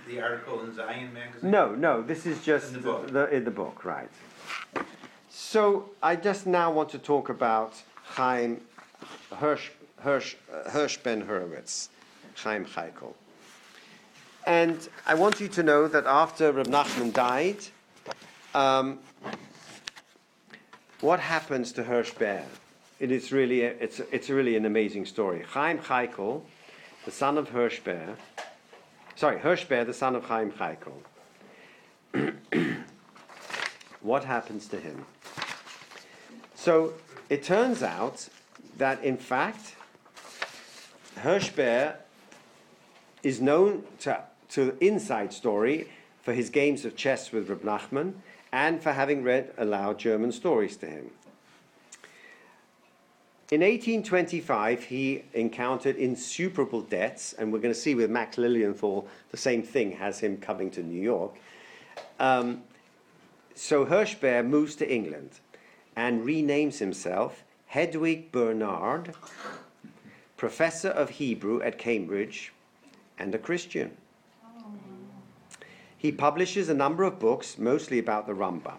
the 0.09 0.21
article 0.21 0.65
in 0.65 0.75
Zion 0.75 1.13
magazine? 1.13 1.51
No, 1.51 1.75
no, 1.75 2.03
this 2.03 2.27
is 2.27 2.45
just 2.45 2.69
In 2.69 2.75
the 2.75 2.81
book. 2.81 3.13
the, 3.13 3.29
in 3.35 3.45
the 3.45 3.51
book, 3.51 3.85
right. 3.85 4.09
So 5.51 5.89
I 6.03 6.15
just 6.15 6.47
now 6.47 6.71
want 6.71 6.91
to 6.91 6.99
talk 6.99 7.31
about 7.31 7.73
Chaim 8.05 8.61
Hirsch, 9.35 9.71
Hirsch, 9.97 10.35
uh, 10.53 10.69
Hirsch 10.69 10.99
Ber 10.99 11.23
Hurwitz, 11.23 11.89
Chaim 12.35 12.67
Heikel. 12.67 13.15
And 14.47 14.87
I 15.07 15.15
want 15.15 15.41
you 15.41 15.49
to 15.49 15.63
know 15.63 15.89
that 15.89 16.05
after 16.05 16.53
Reb 16.53 16.67
Nachman 16.67 17.15
died, 17.15 17.57
um, 18.55 18.99
what 21.01 21.19
happens 21.19 21.73
to 21.73 21.83
Hirsch 21.83 22.13
Ben? 22.13 22.45
It 23.01 23.11
is 23.11 23.33
really, 23.33 23.63
a, 23.63 23.71
it's, 23.81 24.01
it's 24.13 24.29
really 24.29 24.55
an 24.55 24.67
amazing 24.67 25.07
story. 25.07 25.47
Chaim 25.49 25.79
Heikel, 25.79 26.43
the 27.07 27.11
son 27.11 27.39
of 27.39 27.49
Hirsch 27.49 27.81
Ben, 27.81 28.19
sorry, 29.17 29.39
Hirsch 29.39 29.65
Ben, 29.65 29.87
the 29.87 29.95
son 29.95 30.15
of 30.15 30.25
Chaim 30.25 30.53
Chaikel. 30.53 30.93
what 34.09 34.25
happens 34.25 34.67
to 34.69 34.81
him? 34.81 35.05
So 36.55 36.95
it 37.29 37.43
turns 37.43 37.83
out 37.83 38.29
that 38.79 39.05
in 39.05 39.19
fact, 39.19 39.77
Hirschberg 41.17 41.95
is 43.23 43.41
known 43.41 43.85
to, 44.01 44.23
to 44.51 44.77
Inside 44.81 45.33
Story 45.33 45.89
for 46.23 46.33
his 46.33 46.49
games 46.49 46.85
of 46.85 46.97
chess 46.97 47.33
with 47.33 47.49
Reb 47.49 47.63
Nachman 47.63 48.15
and 48.51 48.83
for 48.83 48.93
having 48.93 49.23
read 49.23 49.53
aloud 49.59 49.99
German 49.99 50.33
stories 50.33 50.77
to 50.79 50.87
him. 50.87 51.11
In 53.51 53.61
1825, 53.61 54.85
he 54.85 55.25
encountered 55.33 55.97
insuperable 55.97 56.83
debts, 56.83 57.33
and 57.33 57.51
we're 57.51 57.61
going 57.61 57.73
to 57.73 57.81
see 57.81 57.95
with 57.95 58.11
Max 58.11 58.37
Lilienthal 58.37 59.09
the 59.31 59.39
same 59.39 59.63
thing 59.63 59.93
has 59.93 60.21
him 60.21 60.37
coming 60.37 60.71
to 60.73 60.83
New 60.83 61.01
York. 61.01 61.35
Um, 62.21 62.63
so 63.59 63.87
Hirschberg 63.87 64.47
moves 64.47 64.77
to 64.77 64.89
England 64.89 65.41
and 65.97 66.25
renames 66.25 66.79
himself 66.79 67.43
Hedwig 67.67 68.31
Bernard, 68.31 69.15
professor 70.37 70.89
of 70.89 71.11
Hebrew 71.11 71.61
at 71.63 71.77
Cambridge 71.77 72.53
and 73.19 73.35
a 73.35 73.39
Christian. 73.39 73.97
He 75.97 76.13
publishes 76.13 76.69
a 76.69 76.75
number 76.75 77.03
of 77.03 77.19
books, 77.19 77.59
mostly 77.59 77.99
about 77.99 78.29
the 78.29 78.33
Rambam. 78.33 78.79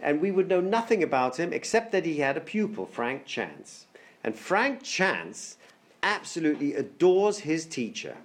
And 0.00 0.20
we 0.20 0.30
would 0.30 0.48
know 0.48 0.60
nothing 0.60 1.02
about 1.02 1.40
him 1.40 1.52
except 1.52 1.90
that 1.90 2.06
he 2.06 2.18
had 2.18 2.36
a 2.36 2.40
pupil, 2.40 2.86
Frank 2.86 3.26
Chance. 3.26 3.86
And 4.22 4.38
Frank 4.38 4.84
Chance 4.84 5.56
absolutely 6.04 6.74
adores 6.74 7.40
his 7.40 7.66
teacher. 7.66 8.18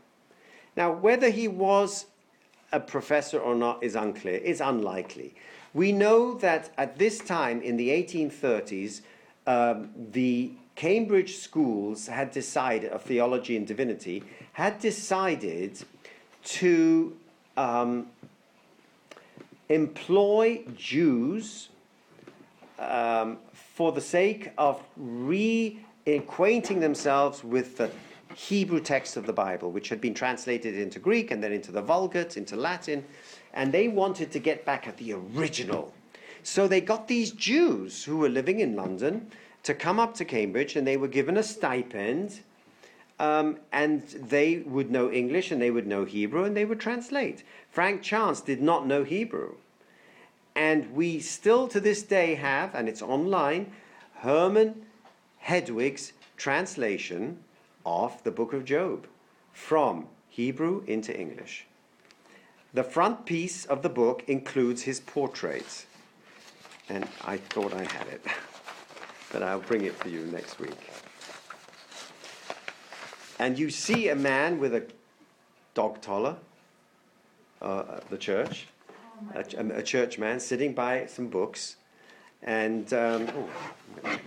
Now, 0.78 0.92
whether 0.92 1.32
he 1.32 1.48
was 1.48 2.06
a 2.74 2.80
professor 2.80 3.39
or 3.39 3.56
not 3.56 3.82
is 3.82 3.96
unclear, 3.96 4.42
it's 4.44 4.60
unlikely. 4.60 5.34
We 5.74 5.92
know 5.92 6.34
that 6.39 6.72
at 6.77 6.98
this 6.98 7.20
time 7.20 7.62
in 7.62 7.77
the 7.77 7.89
1830s, 7.89 9.01
um, 9.48 9.89
the 10.12 10.51
Cambridge 10.75 11.38
schools 11.38 12.08
had 12.08 12.32
decided, 12.32 12.92
of 12.92 13.03
theology 13.03 13.56
and 13.56 13.65
divinity, 13.65 14.24
had 14.53 14.80
decided 14.80 15.84
to 16.44 17.15
um, 17.56 18.08
employ 19.70 20.63
Jews 20.75 21.70
um, 22.80 23.38
for 23.53 23.92
the 23.92 24.01
sake 24.01 24.51
of 24.58 24.82
reacquainting 25.00 26.80
themselves 26.80 27.44
with 27.44 27.77
the 27.77 27.92
Hebrew 28.36 28.80
text 28.80 29.18
of 29.18 29.25
the 29.25 29.34
Bible, 29.34 29.72
which 29.72 29.90
had 29.90 30.02
been 30.02 30.13
translated 30.13 30.75
into 30.75 31.00
Greek 31.00 31.32
and 31.32 31.44
then 31.44 31.52
into 31.52 31.72
the 31.72 31.82
Vulgate, 31.82 32.38
into 32.38 32.56
Latin 32.56 33.04
and 33.54 33.72
they 33.72 33.88
wanted 33.88 34.32
to 34.32 34.40
get 34.40 34.66
back 34.66 34.88
at 34.88 34.98
the 34.98 35.13
original. 35.13 35.94
So 36.42 36.68
they 36.68 36.82
got 36.82 37.08
these 37.08 37.32
Jews 37.32 38.04
who 38.04 38.18
were 38.18 38.30
living 38.30 38.60
in 38.60 38.75
London 38.75 39.32
to 39.63 39.74
come 39.74 40.00
up 40.00 40.16
to 40.16 40.25
Cambridge, 40.25 40.75
and 40.75 40.86
they 40.86 40.98
were 40.98 41.08
given 41.08 41.38
a 41.38 41.44
stipend, 41.44 42.42
um, 43.20 43.60
and 43.72 44.02
they 44.08 44.58
would 44.58 44.92
know 44.92 45.10
English 45.10 45.52
and 45.52 45.62
they 45.62 45.72
would 45.72 45.88
know 45.88 46.04
Hebrew, 46.04 46.44
and 46.44 46.58
they 46.58 46.66
would 46.66 46.82
translate. 46.82 47.44
Frank 47.70 48.02
Chance 48.02 48.42
did 48.42 48.62
not 48.62 48.86
know 48.86 49.04
Hebrew. 49.04 49.56
And 50.56 50.94
we 50.94 51.20
still 51.20 51.68
to 51.70 51.80
this 51.80 52.04
day 52.04 52.36
have, 52.36 52.75
and 52.75 52.90
it's 52.90 53.02
online, 53.02 53.72
Herman 54.16 54.86
Hedwig's 55.40 56.13
translation 56.36 57.38
of 57.86 58.24
the 58.24 58.32
book 58.32 58.54
of 58.54 58.66
Job 58.66 59.08
from 59.52 60.08
Hebrew 60.30 60.84
into 60.88 61.18
English. 61.18 61.66
The 62.74 62.84
front 62.84 63.25
piece 63.25 63.66
of 63.66 63.84
the 63.84 63.90
book 63.90 64.24
includes 64.28 64.84
his 64.84 65.00
portraits. 65.00 65.86
And 66.90 67.08
I 67.24 67.38
thought 67.38 67.74
I 67.74 67.84
had 67.84 68.08
it. 68.08 68.25
but 69.32 69.44
I'll 69.44 69.60
bring 69.60 69.84
it 69.86 69.96
for 69.96 70.10
you 70.10 70.25
next 70.28 70.60
week. 70.60 70.78
And 73.40 73.58
you 73.58 73.70
see 73.70 74.10
a 74.10 74.16
man 74.16 74.60
with 74.60 74.74
a 74.74 74.86
dog 75.74 76.02
collar, 76.02 76.38
uh, 77.62 77.84
at 77.98 78.10
the 78.10 78.18
church, 78.18 78.68
a, 79.34 79.44
a 79.78 79.82
church 79.82 80.20
man 80.20 80.40
sitting 80.40 80.74
by 80.74 81.06
some 81.08 81.28
books, 81.28 81.78
and 82.42 82.92
um, 82.94 83.28
oh, 83.36 84.20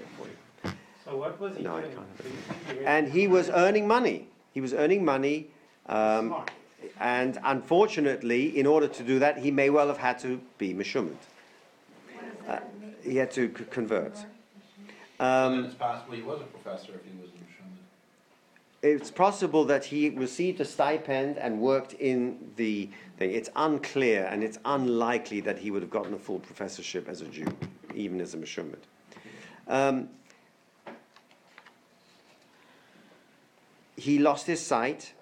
So 1.06 1.16
what 1.16 1.40
was 1.40 1.56
he 1.56 1.62
No, 1.62 1.76
I 1.76 1.82
doing? 1.82 1.94
can't. 1.94 2.18
Do 2.18 2.28
you 2.28 2.34
think 2.34 2.80
he 2.80 2.84
and 2.86 3.08
he 3.08 3.28
was 3.28 3.48
earning 3.50 3.86
money. 3.86 4.26
He 4.52 4.60
was 4.60 4.75
earning 4.75 5.04
money, 5.04 5.46
um, 5.86 6.28
Smart. 6.28 6.50
and 7.00 7.38
unfortunately, 7.44 8.58
in 8.58 8.66
order 8.66 8.88
to 8.88 9.02
do 9.04 9.18
that, 9.20 9.38
he 9.38 9.50
may 9.50 9.70
well 9.70 9.86
have 9.88 9.98
had 9.98 10.18
to 10.20 10.40
be 10.58 10.75
Meshumet. 10.75 11.16
Uh, 12.48 12.58
he 13.04 13.16
had 13.16 13.30
to 13.32 13.52
c- 13.56 13.64
convert. 13.70 14.26
And 15.18 15.54
Um, 15.54 15.64
it's 15.66 15.75
possible 15.75 16.14
he 16.14 16.22
was 16.22 16.40
a 16.40 16.44
professor 16.44 16.92
if 16.94 17.04
he 17.04 17.12
was 17.22 17.30
in 17.30 17.46
Schumann. 17.54 17.78
it's 18.82 19.10
possible 19.10 19.64
that 19.66 19.84
he 19.84 20.10
received 20.10 20.60
a 20.60 20.64
stipend 20.64 21.38
and 21.38 21.60
worked 21.60 21.92
in 21.94 22.52
the 22.56 22.88
thing. 23.18 23.30
It's 23.32 23.50
unclear 23.56 24.25
and 24.30 24.42
it's 24.42 24.58
unlikely 24.64 25.40
that 25.42 25.58
he 25.58 25.70
would 25.70 25.82
have 25.82 25.90
gotten 25.90 26.14
a 26.14 26.18
full 26.18 26.40
professorship 26.40 27.08
as 27.08 27.20
a 27.20 27.26
Jew, 27.26 27.46
even 27.94 28.20
as 28.20 28.34
a 28.34 28.38
Meshumet. 28.38 28.82
Um, 29.68 30.08
he 33.96 34.18
lost 34.18 34.46
his 34.46 34.64
sight. 34.64 35.12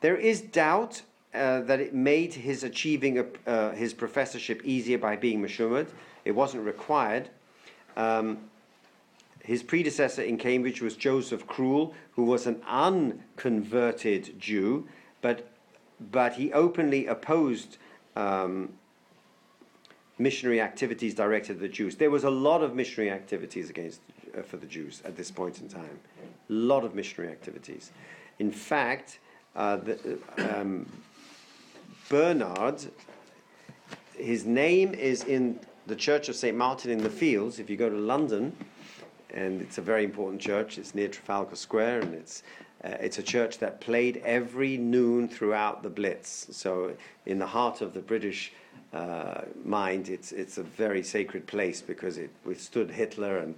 There 0.00 0.16
is 0.16 0.40
doubt 0.40 1.02
uh, 1.34 1.60
that 1.62 1.80
it 1.80 1.94
made 1.94 2.34
his 2.34 2.64
achieving 2.64 3.18
a, 3.18 3.26
uh, 3.46 3.72
his 3.72 3.94
professorship 3.94 4.62
easier 4.64 4.98
by 4.98 5.16
being 5.16 5.40
Meshumet. 5.40 5.88
It 6.24 6.32
wasn't 6.32 6.64
required. 6.64 7.30
Um, 7.96 8.38
his 9.42 9.62
predecessor 9.62 10.22
in 10.22 10.38
Cambridge 10.38 10.80
was 10.80 10.96
Joseph 10.96 11.46
Crool, 11.46 11.94
who 12.12 12.24
was 12.24 12.46
an 12.46 12.62
unconverted 12.66 14.38
Jew, 14.38 14.86
but, 15.20 15.48
but 16.12 16.34
he 16.34 16.52
openly 16.52 17.06
opposed 17.06 17.78
um, 18.14 18.72
missionary 20.18 20.60
activities 20.60 21.14
directed 21.14 21.56
at 21.56 21.60
the 21.60 21.68
Jews. 21.68 21.96
There 21.96 22.10
was 22.10 22.24
a 22.24 22.30
lot 22.30 22.62
of 22.62 22.74
missionary 22.74 23.10
activities 23.10 23.68
against 23.68 24.00
uh, 24.36 24.42
for 24.42 24.58
the 24.58 24.66
Jews 24.66 25.02
at 25.04 25.16
this 25.16 25.30
point 25.30 25.60
in 25.60 25.68
time. 25.68 25.98
Lot 26.48 26.84
of 26.84 26.94
missionary 26.94 27.32
activities. 27.32 27.90
In 28.38 28.50
fact, 28.50 29.18
uh, 29.54 29.76
the, 29.76 30.18
um, 30.54 30.86
Bernard, 32.08 32.84
his 34.16 34.44
name 34.44 34.94
is 34.94 35.24
in 35.24 35.58
the 35.86 35.96
Church 35.96 36.28
of 36.28 36.36
St. 36.36 36.56
Martin 36.56 36.90
in 36.90 36.98
the 36.98 37.10
Fields. 37.10 37.58
If 37.58 37.68
you 37.68 37.76
go 37.76 37.88
to 37.88 37.96
London, 37.96 38.54
and 39.32 39.60
it's 39.60 39.78
a 39.78 39.82
very 39.82 40.04
important 40.04 40.40
church, 40.40 40.78
it's 40.78 40.94
near 40.94 41.08
Trafalgar 41.08 41.56
Square, 41.56 42.00
and 42.00 42.14
it's 42.14 42.42
uh, 42.84 42.96
it's 43.00 43.18
a 43.18 43.22
church 43.22 43.58
that 43.58 43.80
played 43.80 44.20
every 44.24 44.76
noon 44.76 45.28
throughout 45.28 45.82
the 45.84 45.88
Blitz. 45.88 46.48
So, 46.50 46.92
in 47.26 47.38
the 47.38 47.46
heart 47.46 47.80
of 47.80 47.94
the 47.94 48.00
British 48.00 48.52
uh, 48.92 49.42
mind, 49.64 50.08
it's 50.08 50.32
it's 50.32 50.58
a 50.58 50.62
very 50.62 51.02
sacred 51.02 51.46
place 51.46 51.80
because 51.80 52.18
it 52.18 52.30
withstood 52.44 52.90
Hitler. 52.90 53.38
And 53.38 53.54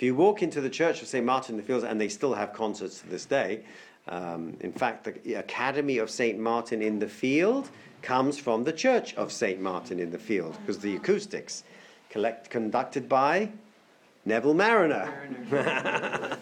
if 0.00 0.04
you 0.04 0.14
walk 0.14 0.42
into 0.42 0.62
the 0.62 0.70
Church 0.70 1.02
of 1.02 1.08
St. 1.08 1.26
Martin 1.26 1.56
in 1.56 1.60
the 1.60 1.62
Fields, 1.62 1.84
and 1.84 2.00
they 2.00 2.08
still 2.08 2.32
have 2.32 2.54
concerts 2.54 3.00
to 3.00 3.10
this 3.10 3.26
day. 3.26 3.60
Um, 4.08 4.56
in 4.60 4.72
fact, 4.72 5.06
the 5.24 5.34
Academy 5.34 5.98
of 5.98 6.08
St. 6.08 6.38
Martin 6.38 6.80
in 6.80 6.98
the 6.98 7.06
Field 7.06 7.68
comes 8.00 8.38
from 8.38 8.64
the 8.64 8.72
Church 8.72 9.12
of 9.16 9.30
St. 9.30 9.60
Martin 9.60 10.00
in 10.00 10.10
the 10.10 10.18
Field 10.18 10.56
because 10.62 10.78
the 10.78 10.96
acoustics 10.96 11.64
collect, 12.08 12.48
conducted 12.48 13.10
by 13.10 13.50
Neville 14.24 14.54
Marriner. 14.54 15.12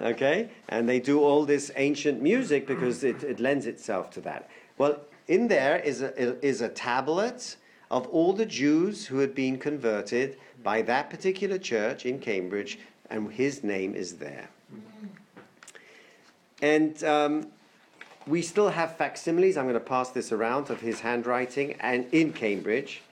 okay? 0.00 0.50
And 0.68 0.88
they 0.88 0.98
do 0.98 1.22
all 1.22 1.44
this 1.44 1.70
ancient 1.76 2.20
music 2.20 2.66
because 2.66 3.04
it, 3.04 3.22
it 3.22 3.38
lends 3.38 3.66
itself 3.66 4.10
to 4.10 4.20
that. 4.22 4.50
Well, 4.76 4.98
in 5.28 5.46
there 5.46 5.76
is 5.76 6.02
a, 6.02 6.44
is 6.44 6.62
a 6.62 6.68
tablet 6.68 7.54
of 7.92 8.06
all 8.08 8.32
the 8.32 8.46
Jews 8.46 9.06
who 9.06 9.18
had 9.18 9.34
been 9.34 9.58
converted 9.58 10.38
by 10.62 10.80
that 10.82 11.10
particular 11.10 11.58
church 11.58 12.06
in 12.06 12.18
Cambridge, 12.18 12.78
and 13.10 13.30
his 13.30 13.62
name 13.62 13.94
is 13.94 14.14
there. 14.14 14.48
And 16.62 17.04
um, 17.04 17.48
we 18.26 18.40
still 18.40 18.70
have 18.70 18.96
facsimiles. 18.96 19.58
I'm 19.58 19.64
going 19.64 19.74
to 19.74 19.80
pass 19.80 20.10
this 20.10 20.32
around 20.32 20.70
of 20.70 20.80
his 20.80 21.00
handwriting 21.00 21.74
and 21.80 22.06
in 22.12 22.32
Cambridge. 22.32 23.02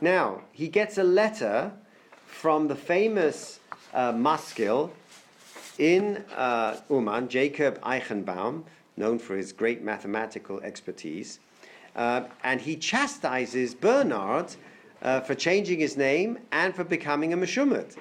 Now, 0.00 0.42
he 0.52 0.66
gets 0.66 0.98
a 0.98 1.04
letter 1.04 1.70
from 2.26 2.66
the 2.66 2.76
famous 2.76 3.60
uh, 3.94 4.12
maskil 4.12 4.90
in 5.78 6.24
uh, 6.34 6.76
Uman, 6.90 7.28
Jacob 7.28 7.80
Eichenbaum, 7.82 8.64
known 8.96 9.20
for 9.20 9.36
his 9.36 9.52
great 9.52 9.84
mathematical 9.84 10.60
expertise, 10.60 11.38
uh, 11.98 12.22
and 12.44 12.60
he 12.60 12.76
chastises 12.76 13.74
Bernard 13.74 14.54
uh, 15.02 15.20
for 15.20 15.34
changing 15.34 15.80
his 15.80 15.96
name 15.96 16.38
and 16.52 16.74
for 16.74 16.84
becoming 16.84 17.32
a 17.32 17.36
Meshumet. 17.36 17.96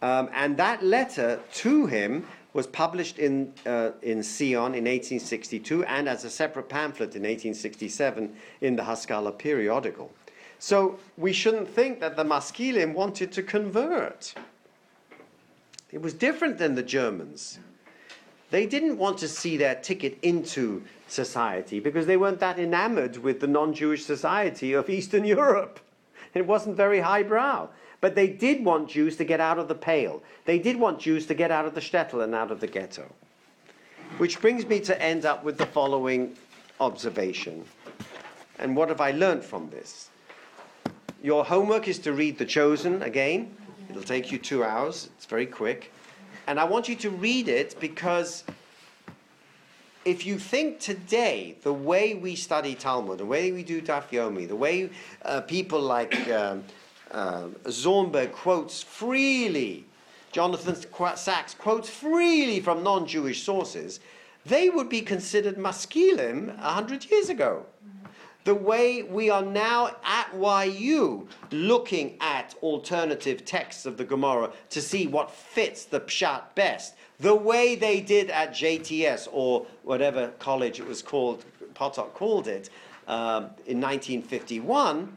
Um, 0.00 0.30
and 0.32 0.56
that 0.56 0.84
letter 0.84 1.40
to 1.54 1.86
him 1.86 2.24
was 2.52 2.68
published 2.68 3.18
in, 3.18 3.52
uh, 3.66 3.90
in 4.02 4.22
Sion 4.22 4.74
in 4.74 4.84
1862 4.84 5.84
and 5.84 6.08
as 6.08 6.24
a 6.24 6.30
separate 6.30 6.68
pamphlet 6.68 7.16
in 7.16 7.22
1867 7.22 8.34
in 8.60 8.76
the 8.76 8.84
Haskalah 8.84 9.32
periodical. 9.32 10.10
So 10.58 10.98
we 11.18 11.32
shouldn't 11.32 11.68
think 11.68 12.00
that 12.00 12.16
the 12.16 12.24
Maskilim 12.24 12.94
wanted 12.94 13.32
to 13.32 13.42
convert. 13.42 14.34
It 15.90 16.00
was 16.00 16.14
different 16.14 16.58
than 16.58 16.76
the 16.76 16.82
Germans. 16.82 17.58
They 18.50 18.66
didn't 18.66 18.96
want 18.96 19.18
to 19.18 19.28
see 19.28 19.56
their 19.56 19.74
ticket 19.74 20.18
into 20.22 20.82
society 21.08 21.80
because 21.80 22.06
they 22.06 22.16
weren't 22.16 22.40
that 22.40 22.58
enamored 22.58 23.18
with 23.18 23.40
the 23.40 23.46
non 23.46 23.72
Jewish 23.72 24.04
society 24.04 24.72
of 24.72 24.90
Eastern 24.90 25.24
Europe. 25.36 25.80
It 26.34 26.46
wasn't 26.46 26.76
very 26.76 27.00
highbrow. 27.00 27.68
But 28.00 28.14
they 28.14 28.28
did 28.28 28.64
want 28.64 28.90
Jews 28.90 29.16
to 29.16 29.24
get 29.24 29.40
out 29.40 29.58
of 29.58 29.68
the 29.68 29.74
pale. 29.74 30.22
They 30.44 30.58
did 30.58 30.78
want 30.78 31.00
Jews 31.00 31.26
to 31.26 31.34
get 31.34 31.50
out 31.50 31.64
of 31.64 31.74
the 31.74 31.80
shtetl 31.80 32.22
and 32.22 32.34
out 32.34 32.50
of 32.50 32.60
the 32.60 32.66
ghetto. 32.66 33.10
Which 34.18 34.40
brings 34.40 34.66
me 34.66 34.80
to 34.80 35.02
end 35.02 35.24
up 35.24 35.42
with 35.44 35.58
the 35.58 35.66
following 35.66 36.36
observation. 36.78 37.64
And 38.58 38.76
what 38.76 38.90
have 38.90 39.00
I 39.00 39.12
learned 39.12 39.44
from 39.44 39.70
this? 39.70 40.10
Your 41.22 41.44
homework 41.44 41.88
is 41.88 41.98
to 42.00 42.12
read 42.12 42.38
The 42.38 42.44
Chosen 42.44 43.02
again. 43.02 43.54
It'll 43.88 44.02
take 44.02 44.30
you 44.30 44.38
two 44.38 44.62
hours, 44.62 45.08
it's 45.16 45.26
very 45.26 45.46
quick. 45.46 45.92
And 46.46 46.60
I 46.60 46.64
want 46.64 46.88
you 46.88 46.96
to 46.96 47.10
read 47.10 47.48
it 47.48 47.76
because 47.80 48.44
if 50.06 50.24
you 50.24 50.38
think 50.38 50.78
today, 50.78 51.56
the 51.62 51.72
way 51.72 52.14
we 52.14 52.36
study 52.36 52.76
Talmud, 52.76 53.18
the 53.18 53.26
way 53.26 53.50
we 53.50 53.64
do 53.64 53.82
Daf 53.82 54.08
Yomi, 54.10 54.46
the 54.46 54.54
way 54.54 54.88
uh, 55.24 55.40
people 55.40 55.80
like 55.80 56.14
um, 56.30 56.62
uh, 57.10 57.48
Zornberg 57.64 58.30
quotes 58.30 58.84
freely, 58.84 59.84
Jonathan 60.30 60.76
Sacks 61.16 61.54
quotes 61.54 61.90
freely 61.90 62.60
from 62.60 62.84
non 62.84 63.04
Jewish 63.04 63.42
sources, 63.42 63.98
they 64.44 64.70
would 64.70 64.88
be 64.88 65.00
considered 65.00 65.56
maskilim 65.56 66.56
100 66.56 67.10
years 67.10 67.28
ago. 67.28 67.66
The 68.46 68.54
way 68.54 69.02
we 69.02 69.28
are 69.28 69.42
now 69.42 69.96
at 70.04 70.32
YU 70.32 71.26
looking 71.50 72.16
at 72.20 72.54
alternative 72.62 73.44
texts 73.44 73.86
of 73.86 73.96
the 73.96 74.04
Gemara 74.04 74.52
to 74.70 74.80
see 74.80 75.08
what 75.08 75.32
fits 75.32 75.84
the 75.84 75.98
Pshat 75.98 76.54
best, 76.54 76.94
the 77.18 77.34
way 77.34 77.74
they 77.74 78.00
did 78.00 78.30
at 78.30 78.52
JTS 78.52 79.26
or 79.32 79.66
whatever 79.82 80.28
college 80.38 80.78
it 80.78 80.86
was 80.86 81.02
called, 81.02 81.44
Potok 81.74 82.14
called 82.14 82.46
it, 82.46 82.70
um, 83.08 83.46
in 83.66 83.80
1951, 83.80 85.16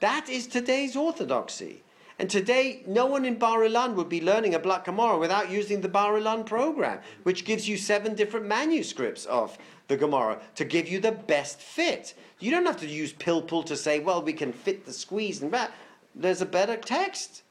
that 0.00 0.28
is 0.28 0.48
today's 0.48 0.96
orthodoxy. 0.96 1.84
And 2.18 2.30
today, 2.30 2.82
no 2.86 3.04
one 3.04 3.26
in 3.26 3.38
Bar 3.38 3.60
Ilan 3.60 3.94
would 3.94 4.08
be 4.08 4.22
learning 4.22 4.54
a 4.54 4.58
Black 4.58 4.86
Gemara 4.86 5.18
without 5.18 5.50
using 5.50 5.82
the 5.82 5.88
Bar 5.88 6.14
Ilan 6.14 6.46
program, 6.46 7.00
which 7.24 7.44
gives 7.44 7.68
you 7.68 7.76
seven 7.76 8.14
different 8.14 8.46
manuscripts 8.46 9.26
of 9.26 9.58
the 9.88 9.98
Gemara 9.98 10.40
to 10.54 10.64
give 10.64 10.88
you 10.88 10.98
the 10.98 11.12
best 11.12 11.60
fit. 11.60 12.14
You 12.38 12.50
don't 12.50 12.64
have 12.64 12.78
to 12.78 12.86
use 12.86 13.12
Pilpul 13.12 13.66
to 13.66 13.76
say, 13.76 14.00
well, 14.00 14.22
we 14.22 14.32
can 14.32 14.52
fit 14.52 14.86
the 14.86 14.94
squeeze 14.94 15.42
and 15.42 15.52
that. 15.52 15.72
There's 16.14 16.40
a 16.40 16.46
better 16.46 16.78
text. 16.78 17.42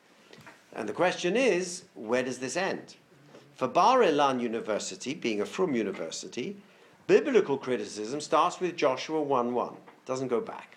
And 0.73 0.89
the 0.89 0.93
question 0.93 1.37
is, 1.37 1.83
where 1.93 2.23
does 2.23 2.39
this 2.39 2.57
end? 2.57 2.95
For 3.53 3.67
Bar 3.67 3.99
Ilan 3.99 4.41
University, 4.41 5.13
being 5.13 5.41
a 5.41 5.45
Frum 5.45 5.75
university, 5.75 6.57
biblical 7.05 7.57
criticism 7.57 8.19
starts 8.19 8.59
with 8.59 8.75
Joshua 8.75 9.21
1 9.21 9.53
1, 9.53 9.75
doesn't 10.07 10.27
go 10.27 10.41
back 10.41 10.75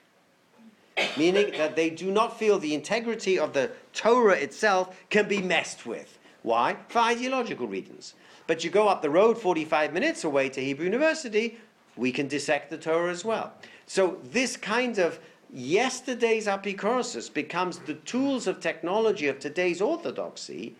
meaning 1.17 1.53
that 1.53 1.77
they 1.77 1.91
do 1.91 2.11
not 2.11 2.39
feel 2.39 2.59
the 2.59 2.75
integrity 2.75 3.39
of 3.39 3.53
the 3.53 3.71
Torah 3.93 4.37
itself 4.37 4.99
can 5.11 5.29
be 5.29 5.41
messed 5.41 5.87
with. 5.87 6.19
Why? 6.43 6.77
For 6.89 7.01
ideological 7.01 7.67
reasons. 7.67 8.15
But 8.47 8.65
you 8.65 8.71
go 8.71 8.89
up 8.89 9.03
the 9.03 9.11
road 9.11 9.39
45 9.39 9.93
minutes 9.93 10.25
away 10.25 10.49
to 10.51 10.61
Hebrew 10.61 10.87
University, 10.87 11.59
we 11.97 12.13
can 12.13 12.29
dissect 12.29 12.71
the 12.71 12.79
Torah 12.79 13.11
as 13.11 13.25
well. 13.25 13.53
So 13.87 14.19
this 14.23 14.57
kind 14.57 14.99
of 14.99 15.19
yesterday's 15.53 16.47
apikoros 16.47 17.33
becomes 17.33 17.79
the 17.79 17.95
tools 17.95 18.47
of 18.47 18.61
technology 18.61 19.27
of 19.27 19.39
today's 19.39 19.81
orthodoxy, 19.81 20.77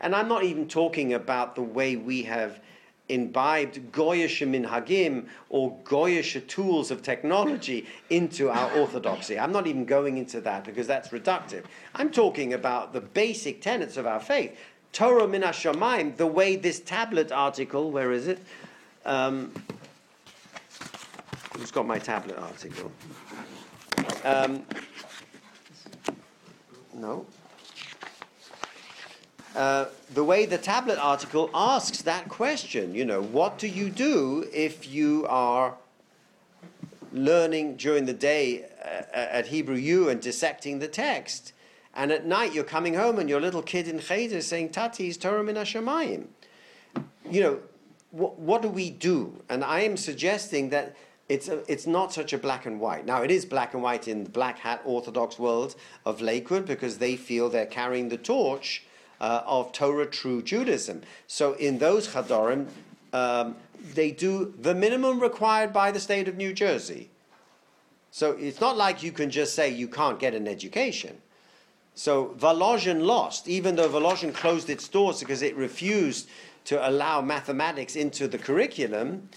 and 0.00 0.14
I'm 0.14 0.28
not 0.28 0.44
even 0.44 0.68
talking 0.68 1.14
about 1.14 1.54
the 1.54 1.62
way 1.62 1.96
we 1.96 2.22
have 2.24 2.60
imbibed 3.08 3.92
goyish 3.92 4.46
minhagim 4.46 5.26
or 5.48 5.76
goyish 5.84 6.46
tools 6.46 6.90
of 6.90 7.02
technology 7.02 7.86
into 8.10 8.50
our 8.50 8.70
orthodoxy. 8.72 9.38
I'm 9.38 9.52
not 9.52 9.66
even 9.66 9.84
going 9.84 10.18
into 10.18 10.40
that 10.42 10.64
because 10.64 10.86
that's 10.86 11.08
reductive. 11.08 11.64
I'm 11.94 12.10
talking 12.10 12.54
about 12.54 12.92
the 12.92 13.00
basic 13.00 13.60
tenets 13.62 13.96
of 13.96 14.06
our 14.06 14.20
faith. 14.20 14.58
Torah 14.92 15.28
min 15.28 15.42
hashamayim, 15.42 16.16
the 16.16 16.26
way 16.26 16.56
this 16.56 16.80
tablet 16.80 17.30
article, 17.32 17.90
where 17.90 18.12
is 18.12 18.26
it? 18.28 18.40
Um, 19.04 19.52
who's 21.56 21.70
got 21.70 21.86
my 21.86 21.98
tablet 21.98 22.38
article? 22.38 22.90
Um, 24.24 24.64
no. 26.94 27.26
Uh, 29.58 29.86
the 30.14 30.22
way 30.22 30.46
the 30.46 30.56
tablet 30.56 31.00
article 31.00 31.50
asks 31.52 32.02
that 32.02 32.28
question, 32.28 32.94
you 32.94 33.04
know, 33.04 33.20
what 33.20 33.58
do 33.58 33.66
you 33.66 33.90
do 33.90 34.46
if 34.52 34.88
you 34.88 35.26
are 35.28 35.74
learning 37.12 37.74
during 37.74 38.04
the 38.04 38.12
day 38.12 38.62
uh, 38.84 39.02
at 39.16 39.48
Hebrew 39.48 39.74
U 39.74 40.10
and 40.10 40.22
dissecting 40.22 40.78
the 40.78 40.86
text, 40.86 41.54
and 41.96 42.12
at 42.12 42.24
night 42.24 42.54
you're 42.54 42.62
coming 42.62 42.94
home 42.94 43.18
and 43.18 43.28
your 43.28 43.40
little 43.40 43.60
kid 43.60 43.88
in 43.88 43.98
Cheder 43.98 44.36
is 44.36 44.46
saying, 44.46 44.68
Tati 44.68 45.08
is 45.08 45.16
Torah 45.16 45.42
min 45.42 45.56
hashamayim. 45.56 46.26
You 47.28 47.40
know, 47.40 47.58
what, 48.12 48.38
what 48.38 48.62
do 48.62 48.68
we 48.68 48.90
do? 48.90 49.42
And 49.48 49.64
I 49.64 49.80
am 49.80 49.96
suggesting 49.96 50.70
that 50.70 50.94
it's, 51.28 51.48
a, 51.48 51.64
it's 51.68 51.84
not 51.84 52.12
such 52.12 52.32
a 52.32 52.38
black 52.38 52.64
and 52.64 52.78
white. 52.78 53.04
Now, 53.06 53.22
it 53.22 53.32
is 53.32 53.44
black 53.44 53.74
and 53.74 53.82
white 53.82 54.06
in 54.06 54.22
the 54.22 54.30
black 54.30 54.60
hat 54.60 54.82
Orthodox 54.84 55.36
world 55.36 55.74
of 56.06 56.20
Lakewood 56.20 56.64
because 56.64 56.98
they 56.98 57.16
feel 57.16 57.48
they're 57.48 57.66
carrying 57.66 58.08
the 58.08 58.16
torch 58.16 58.84
uh, 59.20 59.42
of 59.46 59.72
Torah 59.72 60.06
true 60.06 60.42
Judaism. 60.42 61.02
So, 61.26 61.54
in 61.54 61.78
those 61.78 62.08
Chadorim, 62.08 62.66
um, 63.12 63.56
they 63.94 64.10
do 64.10 64.54
the 64.60 64.74
minimum 64.74 65.20
required 65.20 65.72
by 65.72 65.90
the 65.90 66.00
state 66.00 66.28
of 66.28 66.36
New 66.36 66.52
Jersey. 66.52 67.10
So, 68.10 68.32
it's 68.32 68.60
not 68.60 68.76
like 68.76 69.02
you 69.02 69.12
can 69.12 69.30
just 69.30 69.54
say 69.54 69.70
you 69.70 69.88
can't 69.88 70.18
get 70.18 70.34
an 70.34 70.48
education. 70.48 71.18
So, 71.94 72.36
Volozhin 72.38 73.04
lost, 73.04 73.48
even 73.48 73.76
though 73.76 73.88
Volozhin 73.88 74.32
closed 74.32 74.70
its 74.70 74.88
doors 74.88 75.20
because 75.20 75.42
it 75.42 75.56
refused 75.56 76.28
to 76.64 76.88
allow 76.88 77.20
mathematics 77.20 77.96
into 77.96 78.28
the 78.28 78.38
curriculum 78.38 79.28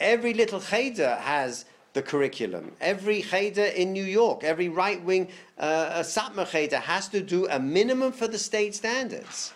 Every 0.00 0.32
little 0.32 0.60
cheder 0.60 1.16
has 1.16 1.64
the 1.92 2.02
curriculum. 2.02 2.72
Every 2.80 3.22
cheder 3.22 3.64
in 3.64 3.92
New 3.92 4.04
York, 4.04 4.44
every 4.44 4.68
right 4.68 5.02
wing 5.02 5.28
uh, 5.58 6.00
Satmar 6.00 6.50
cheder 6.50 6.78
has 6.78 7.08
to 7.08 7.20
do 7.20 7.48
a 7.48 7.58
minimum 7.58 8.12
for 8.12 8.28
the 8.28 8.38
state 8.38 8.74
standards. 8.74 9.52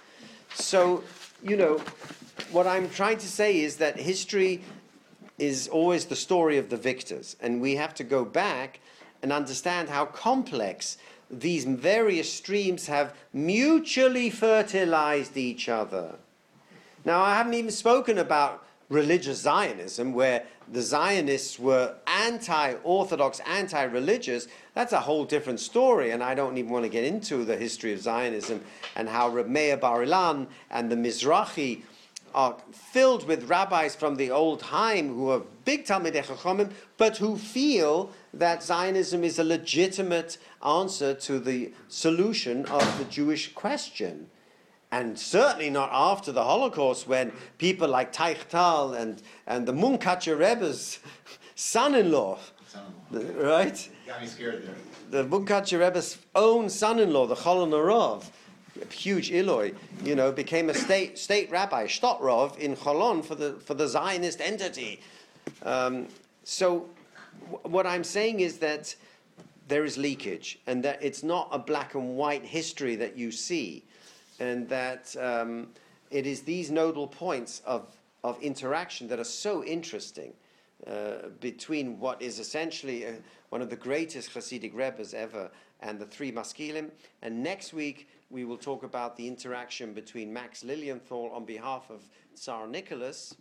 So, 0.55 1.05
you 1.43 1.57
know, 1.57 1.79
what 2.51 2.67
I'm 2.67 2.89
trying 2.91 3.19
to 3.19 3.29
say 3.29 3.61
is 3.61 3.77
that 3.77 3.99
history 3.99 4.63
is 5.39 5.69
always 5.69 6.07
the 6.07 6.17
story 6.17 6.59
of 6.59 6.69
the 6.69 6.77
victors, 6.77 7.37
and 7.41 7.61
we 7.61 7.77
have 7.77 7.95
to 7.95 8.05
go 8.05 8.25
back 8.25 8.81
and 9.23 9.33
understand 9.33 9.89
how 9.89 10.05
complex 10.07 10.99
these 11.31 11.65
various 11.65 12.31
streams 12.31 12.87
have 12.87 13.15
mutually 13.33 14.29
fertilized 14.31 15.37
each 15.37 15.69
other. 15.69 16.17
Now, 17.05 17.23
I 17.23 17.35
haven't 17.35 17.55
even 17.55 17.71
spoken 17.71 18.19
about 18.19 18.65
religious 18.93 19.41
Zionism, 19.41 20.13
where 20.13 20.45
the 20.71 20.83
Zionists 20.83 21.59
were 21.59 21.95
anti 22.07 22.75
Orthodox, 22.85 23.41
anti 23.41 23.83
religious, 23.85 24.47
that's 24.75 24.93
a 24.93 25.01
whole 25.01 25.25
different 25.25 25.61
story. 25.61 26.11
And 26.11 26.23
I 26.23 26.35
don't 26.35 26.57
even 26.59 26.71
want 26.71 26.85
to 26.85 26.89
get 26.89 27.05
into 27.05 27.45
the 27.45 27.57
history 27.57 27.93
of 27.93 28.01
Zionism 28.01 28.61
and 28.95 29.09
how 29.09 29.29
Reb 29.31 29.81
Bar 29.81 30.05
Ilan 30.05 30.47
and 30.71 30.91
the 30.91 30.97
Mizrahi 30.97 31.83
are 32.35 32.57
filled 32.73 33.27
with 33.27 33.49
rabbis 33.49 33.95
from 33.95 34.17
the 34.17 34.31
old 34.31 34.61
time 34.61 35.09
who 35.09 35.29
are 35.29 35.43
big 35.65 35.85
Talmidei 35.85 36.25
Chachamim, 36.25 36.71
but 36.97 37.19
who 37.19 37.37
feel 37.37 38.11
that 38.33 38.63
Zionism 38.63 39.23
is 39.23 39.39
a 39.39 39.45
legitimate 39.45 40.39
answer 40.65 41.13
to 41.15 41.39
the 41.39 41.73
solution 41.89 42.65
of 42.67 42.99
the 42.99 43.05
Jewish 43.05 43.53
question 43.53 44.29
and 44.93 45.19
certainly 45.19 45.71
not 45.71 45.89
after 45.91 46.31
the 46.31 46.45
Holocaust 46.45 47.09
when 47.09 47.33
people 47.57 47.89
like 47.89 48.13
Teichtal 48.13 48.97
and, 48.97 49.23
and 49.47 49.67
the 49.67 49.73
Munkacher 49.73 50.39
Rebbe's 50.39 50.99
son-in-law, 51.55 52.39
Son-in-law. 52.69 53.43
right? 53.43 53.89
Got 54.07 54.21
me 54.21 54.27
scared 54.27 54.67
there. 54.67 54.75
The 55.11 55.29
Munkacher 55.29 55.81
Rebbe's 55.81 56.19
own 56.35 56.69
son-in-law, 56.69 57.27
the 57.27 57.35
Cholon 57.35 57.71
Arov, 57.71 58.25
a 58.81 58.93
huge 58.93 59.33
Eloi, 59.33 59.73
you 60.05 60.15
know, 60.15 60.31
became 60.31 60.69
a 60.69 60.75
state, 60.75 61.19
state 61.19 61.51
rabbi, 61.51 61.87
Shtotrov, 61.87 62.59
in 62.59 62.77
Cholon 62.77 63.25
for 63.25 63.35
the, 63.35 63.55
for 63.65 63.73
the 63.75 63.89
Zionist 63.89 64.43
entity. 64.43 65.01
Um, 65.63 66.07
so 66.45 66.87
w- 67.51 67.61
what 67.63 67.87
I'm 67.87 68.05
saying 68.05 68.41
is 68.41 68.59
that 68.59 68.95
there 69.69 69.85
is 69.87 69.97
leakage 69.97 70.59
and 70.67 70.83
that 70.85 71.03
it's 71.03 71.23
not 71.23 71.49
a 71.51 71.59
black 71.59 71.95
and 71.95 72.17
white 72.17 72.45
history 72.45 72.95
that 72.97 73.17
you 73.17 73.31
see 73.33 73.85
and 74.43 74.69
that 74.69 75.15
um, 75.21 75.69
it 76.11 76.27
is 76.27 76.43
these 76.43 76.71
nodal 76.71 77.07
points 77.07 77.63
of, 77.65 77.87
of 78.25 78.41
interaction 78.43 79.07
that 79.09 79.21
are 79.21 79.25
so 79.25 79.65
interesting 79.65 80.33
uh, 80.87 81.29
between 81.41 81.99
what 82.01 82.21
is 82.21 82.41
essentially 82.41 83.07
uh 83.07 83.13
one 83.51 83.63
of 83.63 83.71
the 83.71 83.77
greatest 83.77 84.33
Hasidic 84.35 84.75
Rebbes 84.75 85.13
ever 85.15 85.51
and 85.81 85.99
the 85.99 86.07
three 86.07 86.33
Maskilim. 86.33 86.91
And 87.21 87.43
next 87.43 87.75
week 87.75 88.09
we 88.31 88.45
will 88.45 88.57
talk 88.57 88.83
about 88.83 89.15
the 89.15 89.29
interaction 89.29 89.93
between 89.93 90.33
Max 90.33 90.65
Lilienthal 90.65 91.31
on 91.35 91.45
behalf 91.45 91.91
of 91.91 92.01
Tsar 92.35 92.67
Nicholas 92.67 93.35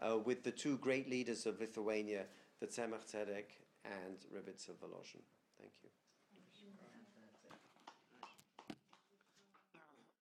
uh, 0.00 0.18
with 0.18 0.42
the 0.42 0.50
two 0.50 0.76
great 0.78 1.08
leaders 1.08 1.46
of 1.46 1.60
Lithuania, 1.60 2.24
the 2.60 2.66
Tzemach 2.66 3.06
Tzedek 3.08 3.54
and 3.84 4.18
Rebbe 4.34 4.50
Volozhin. 4.50 5.22
Thank 5.60 5.72
you. 5.84 6.01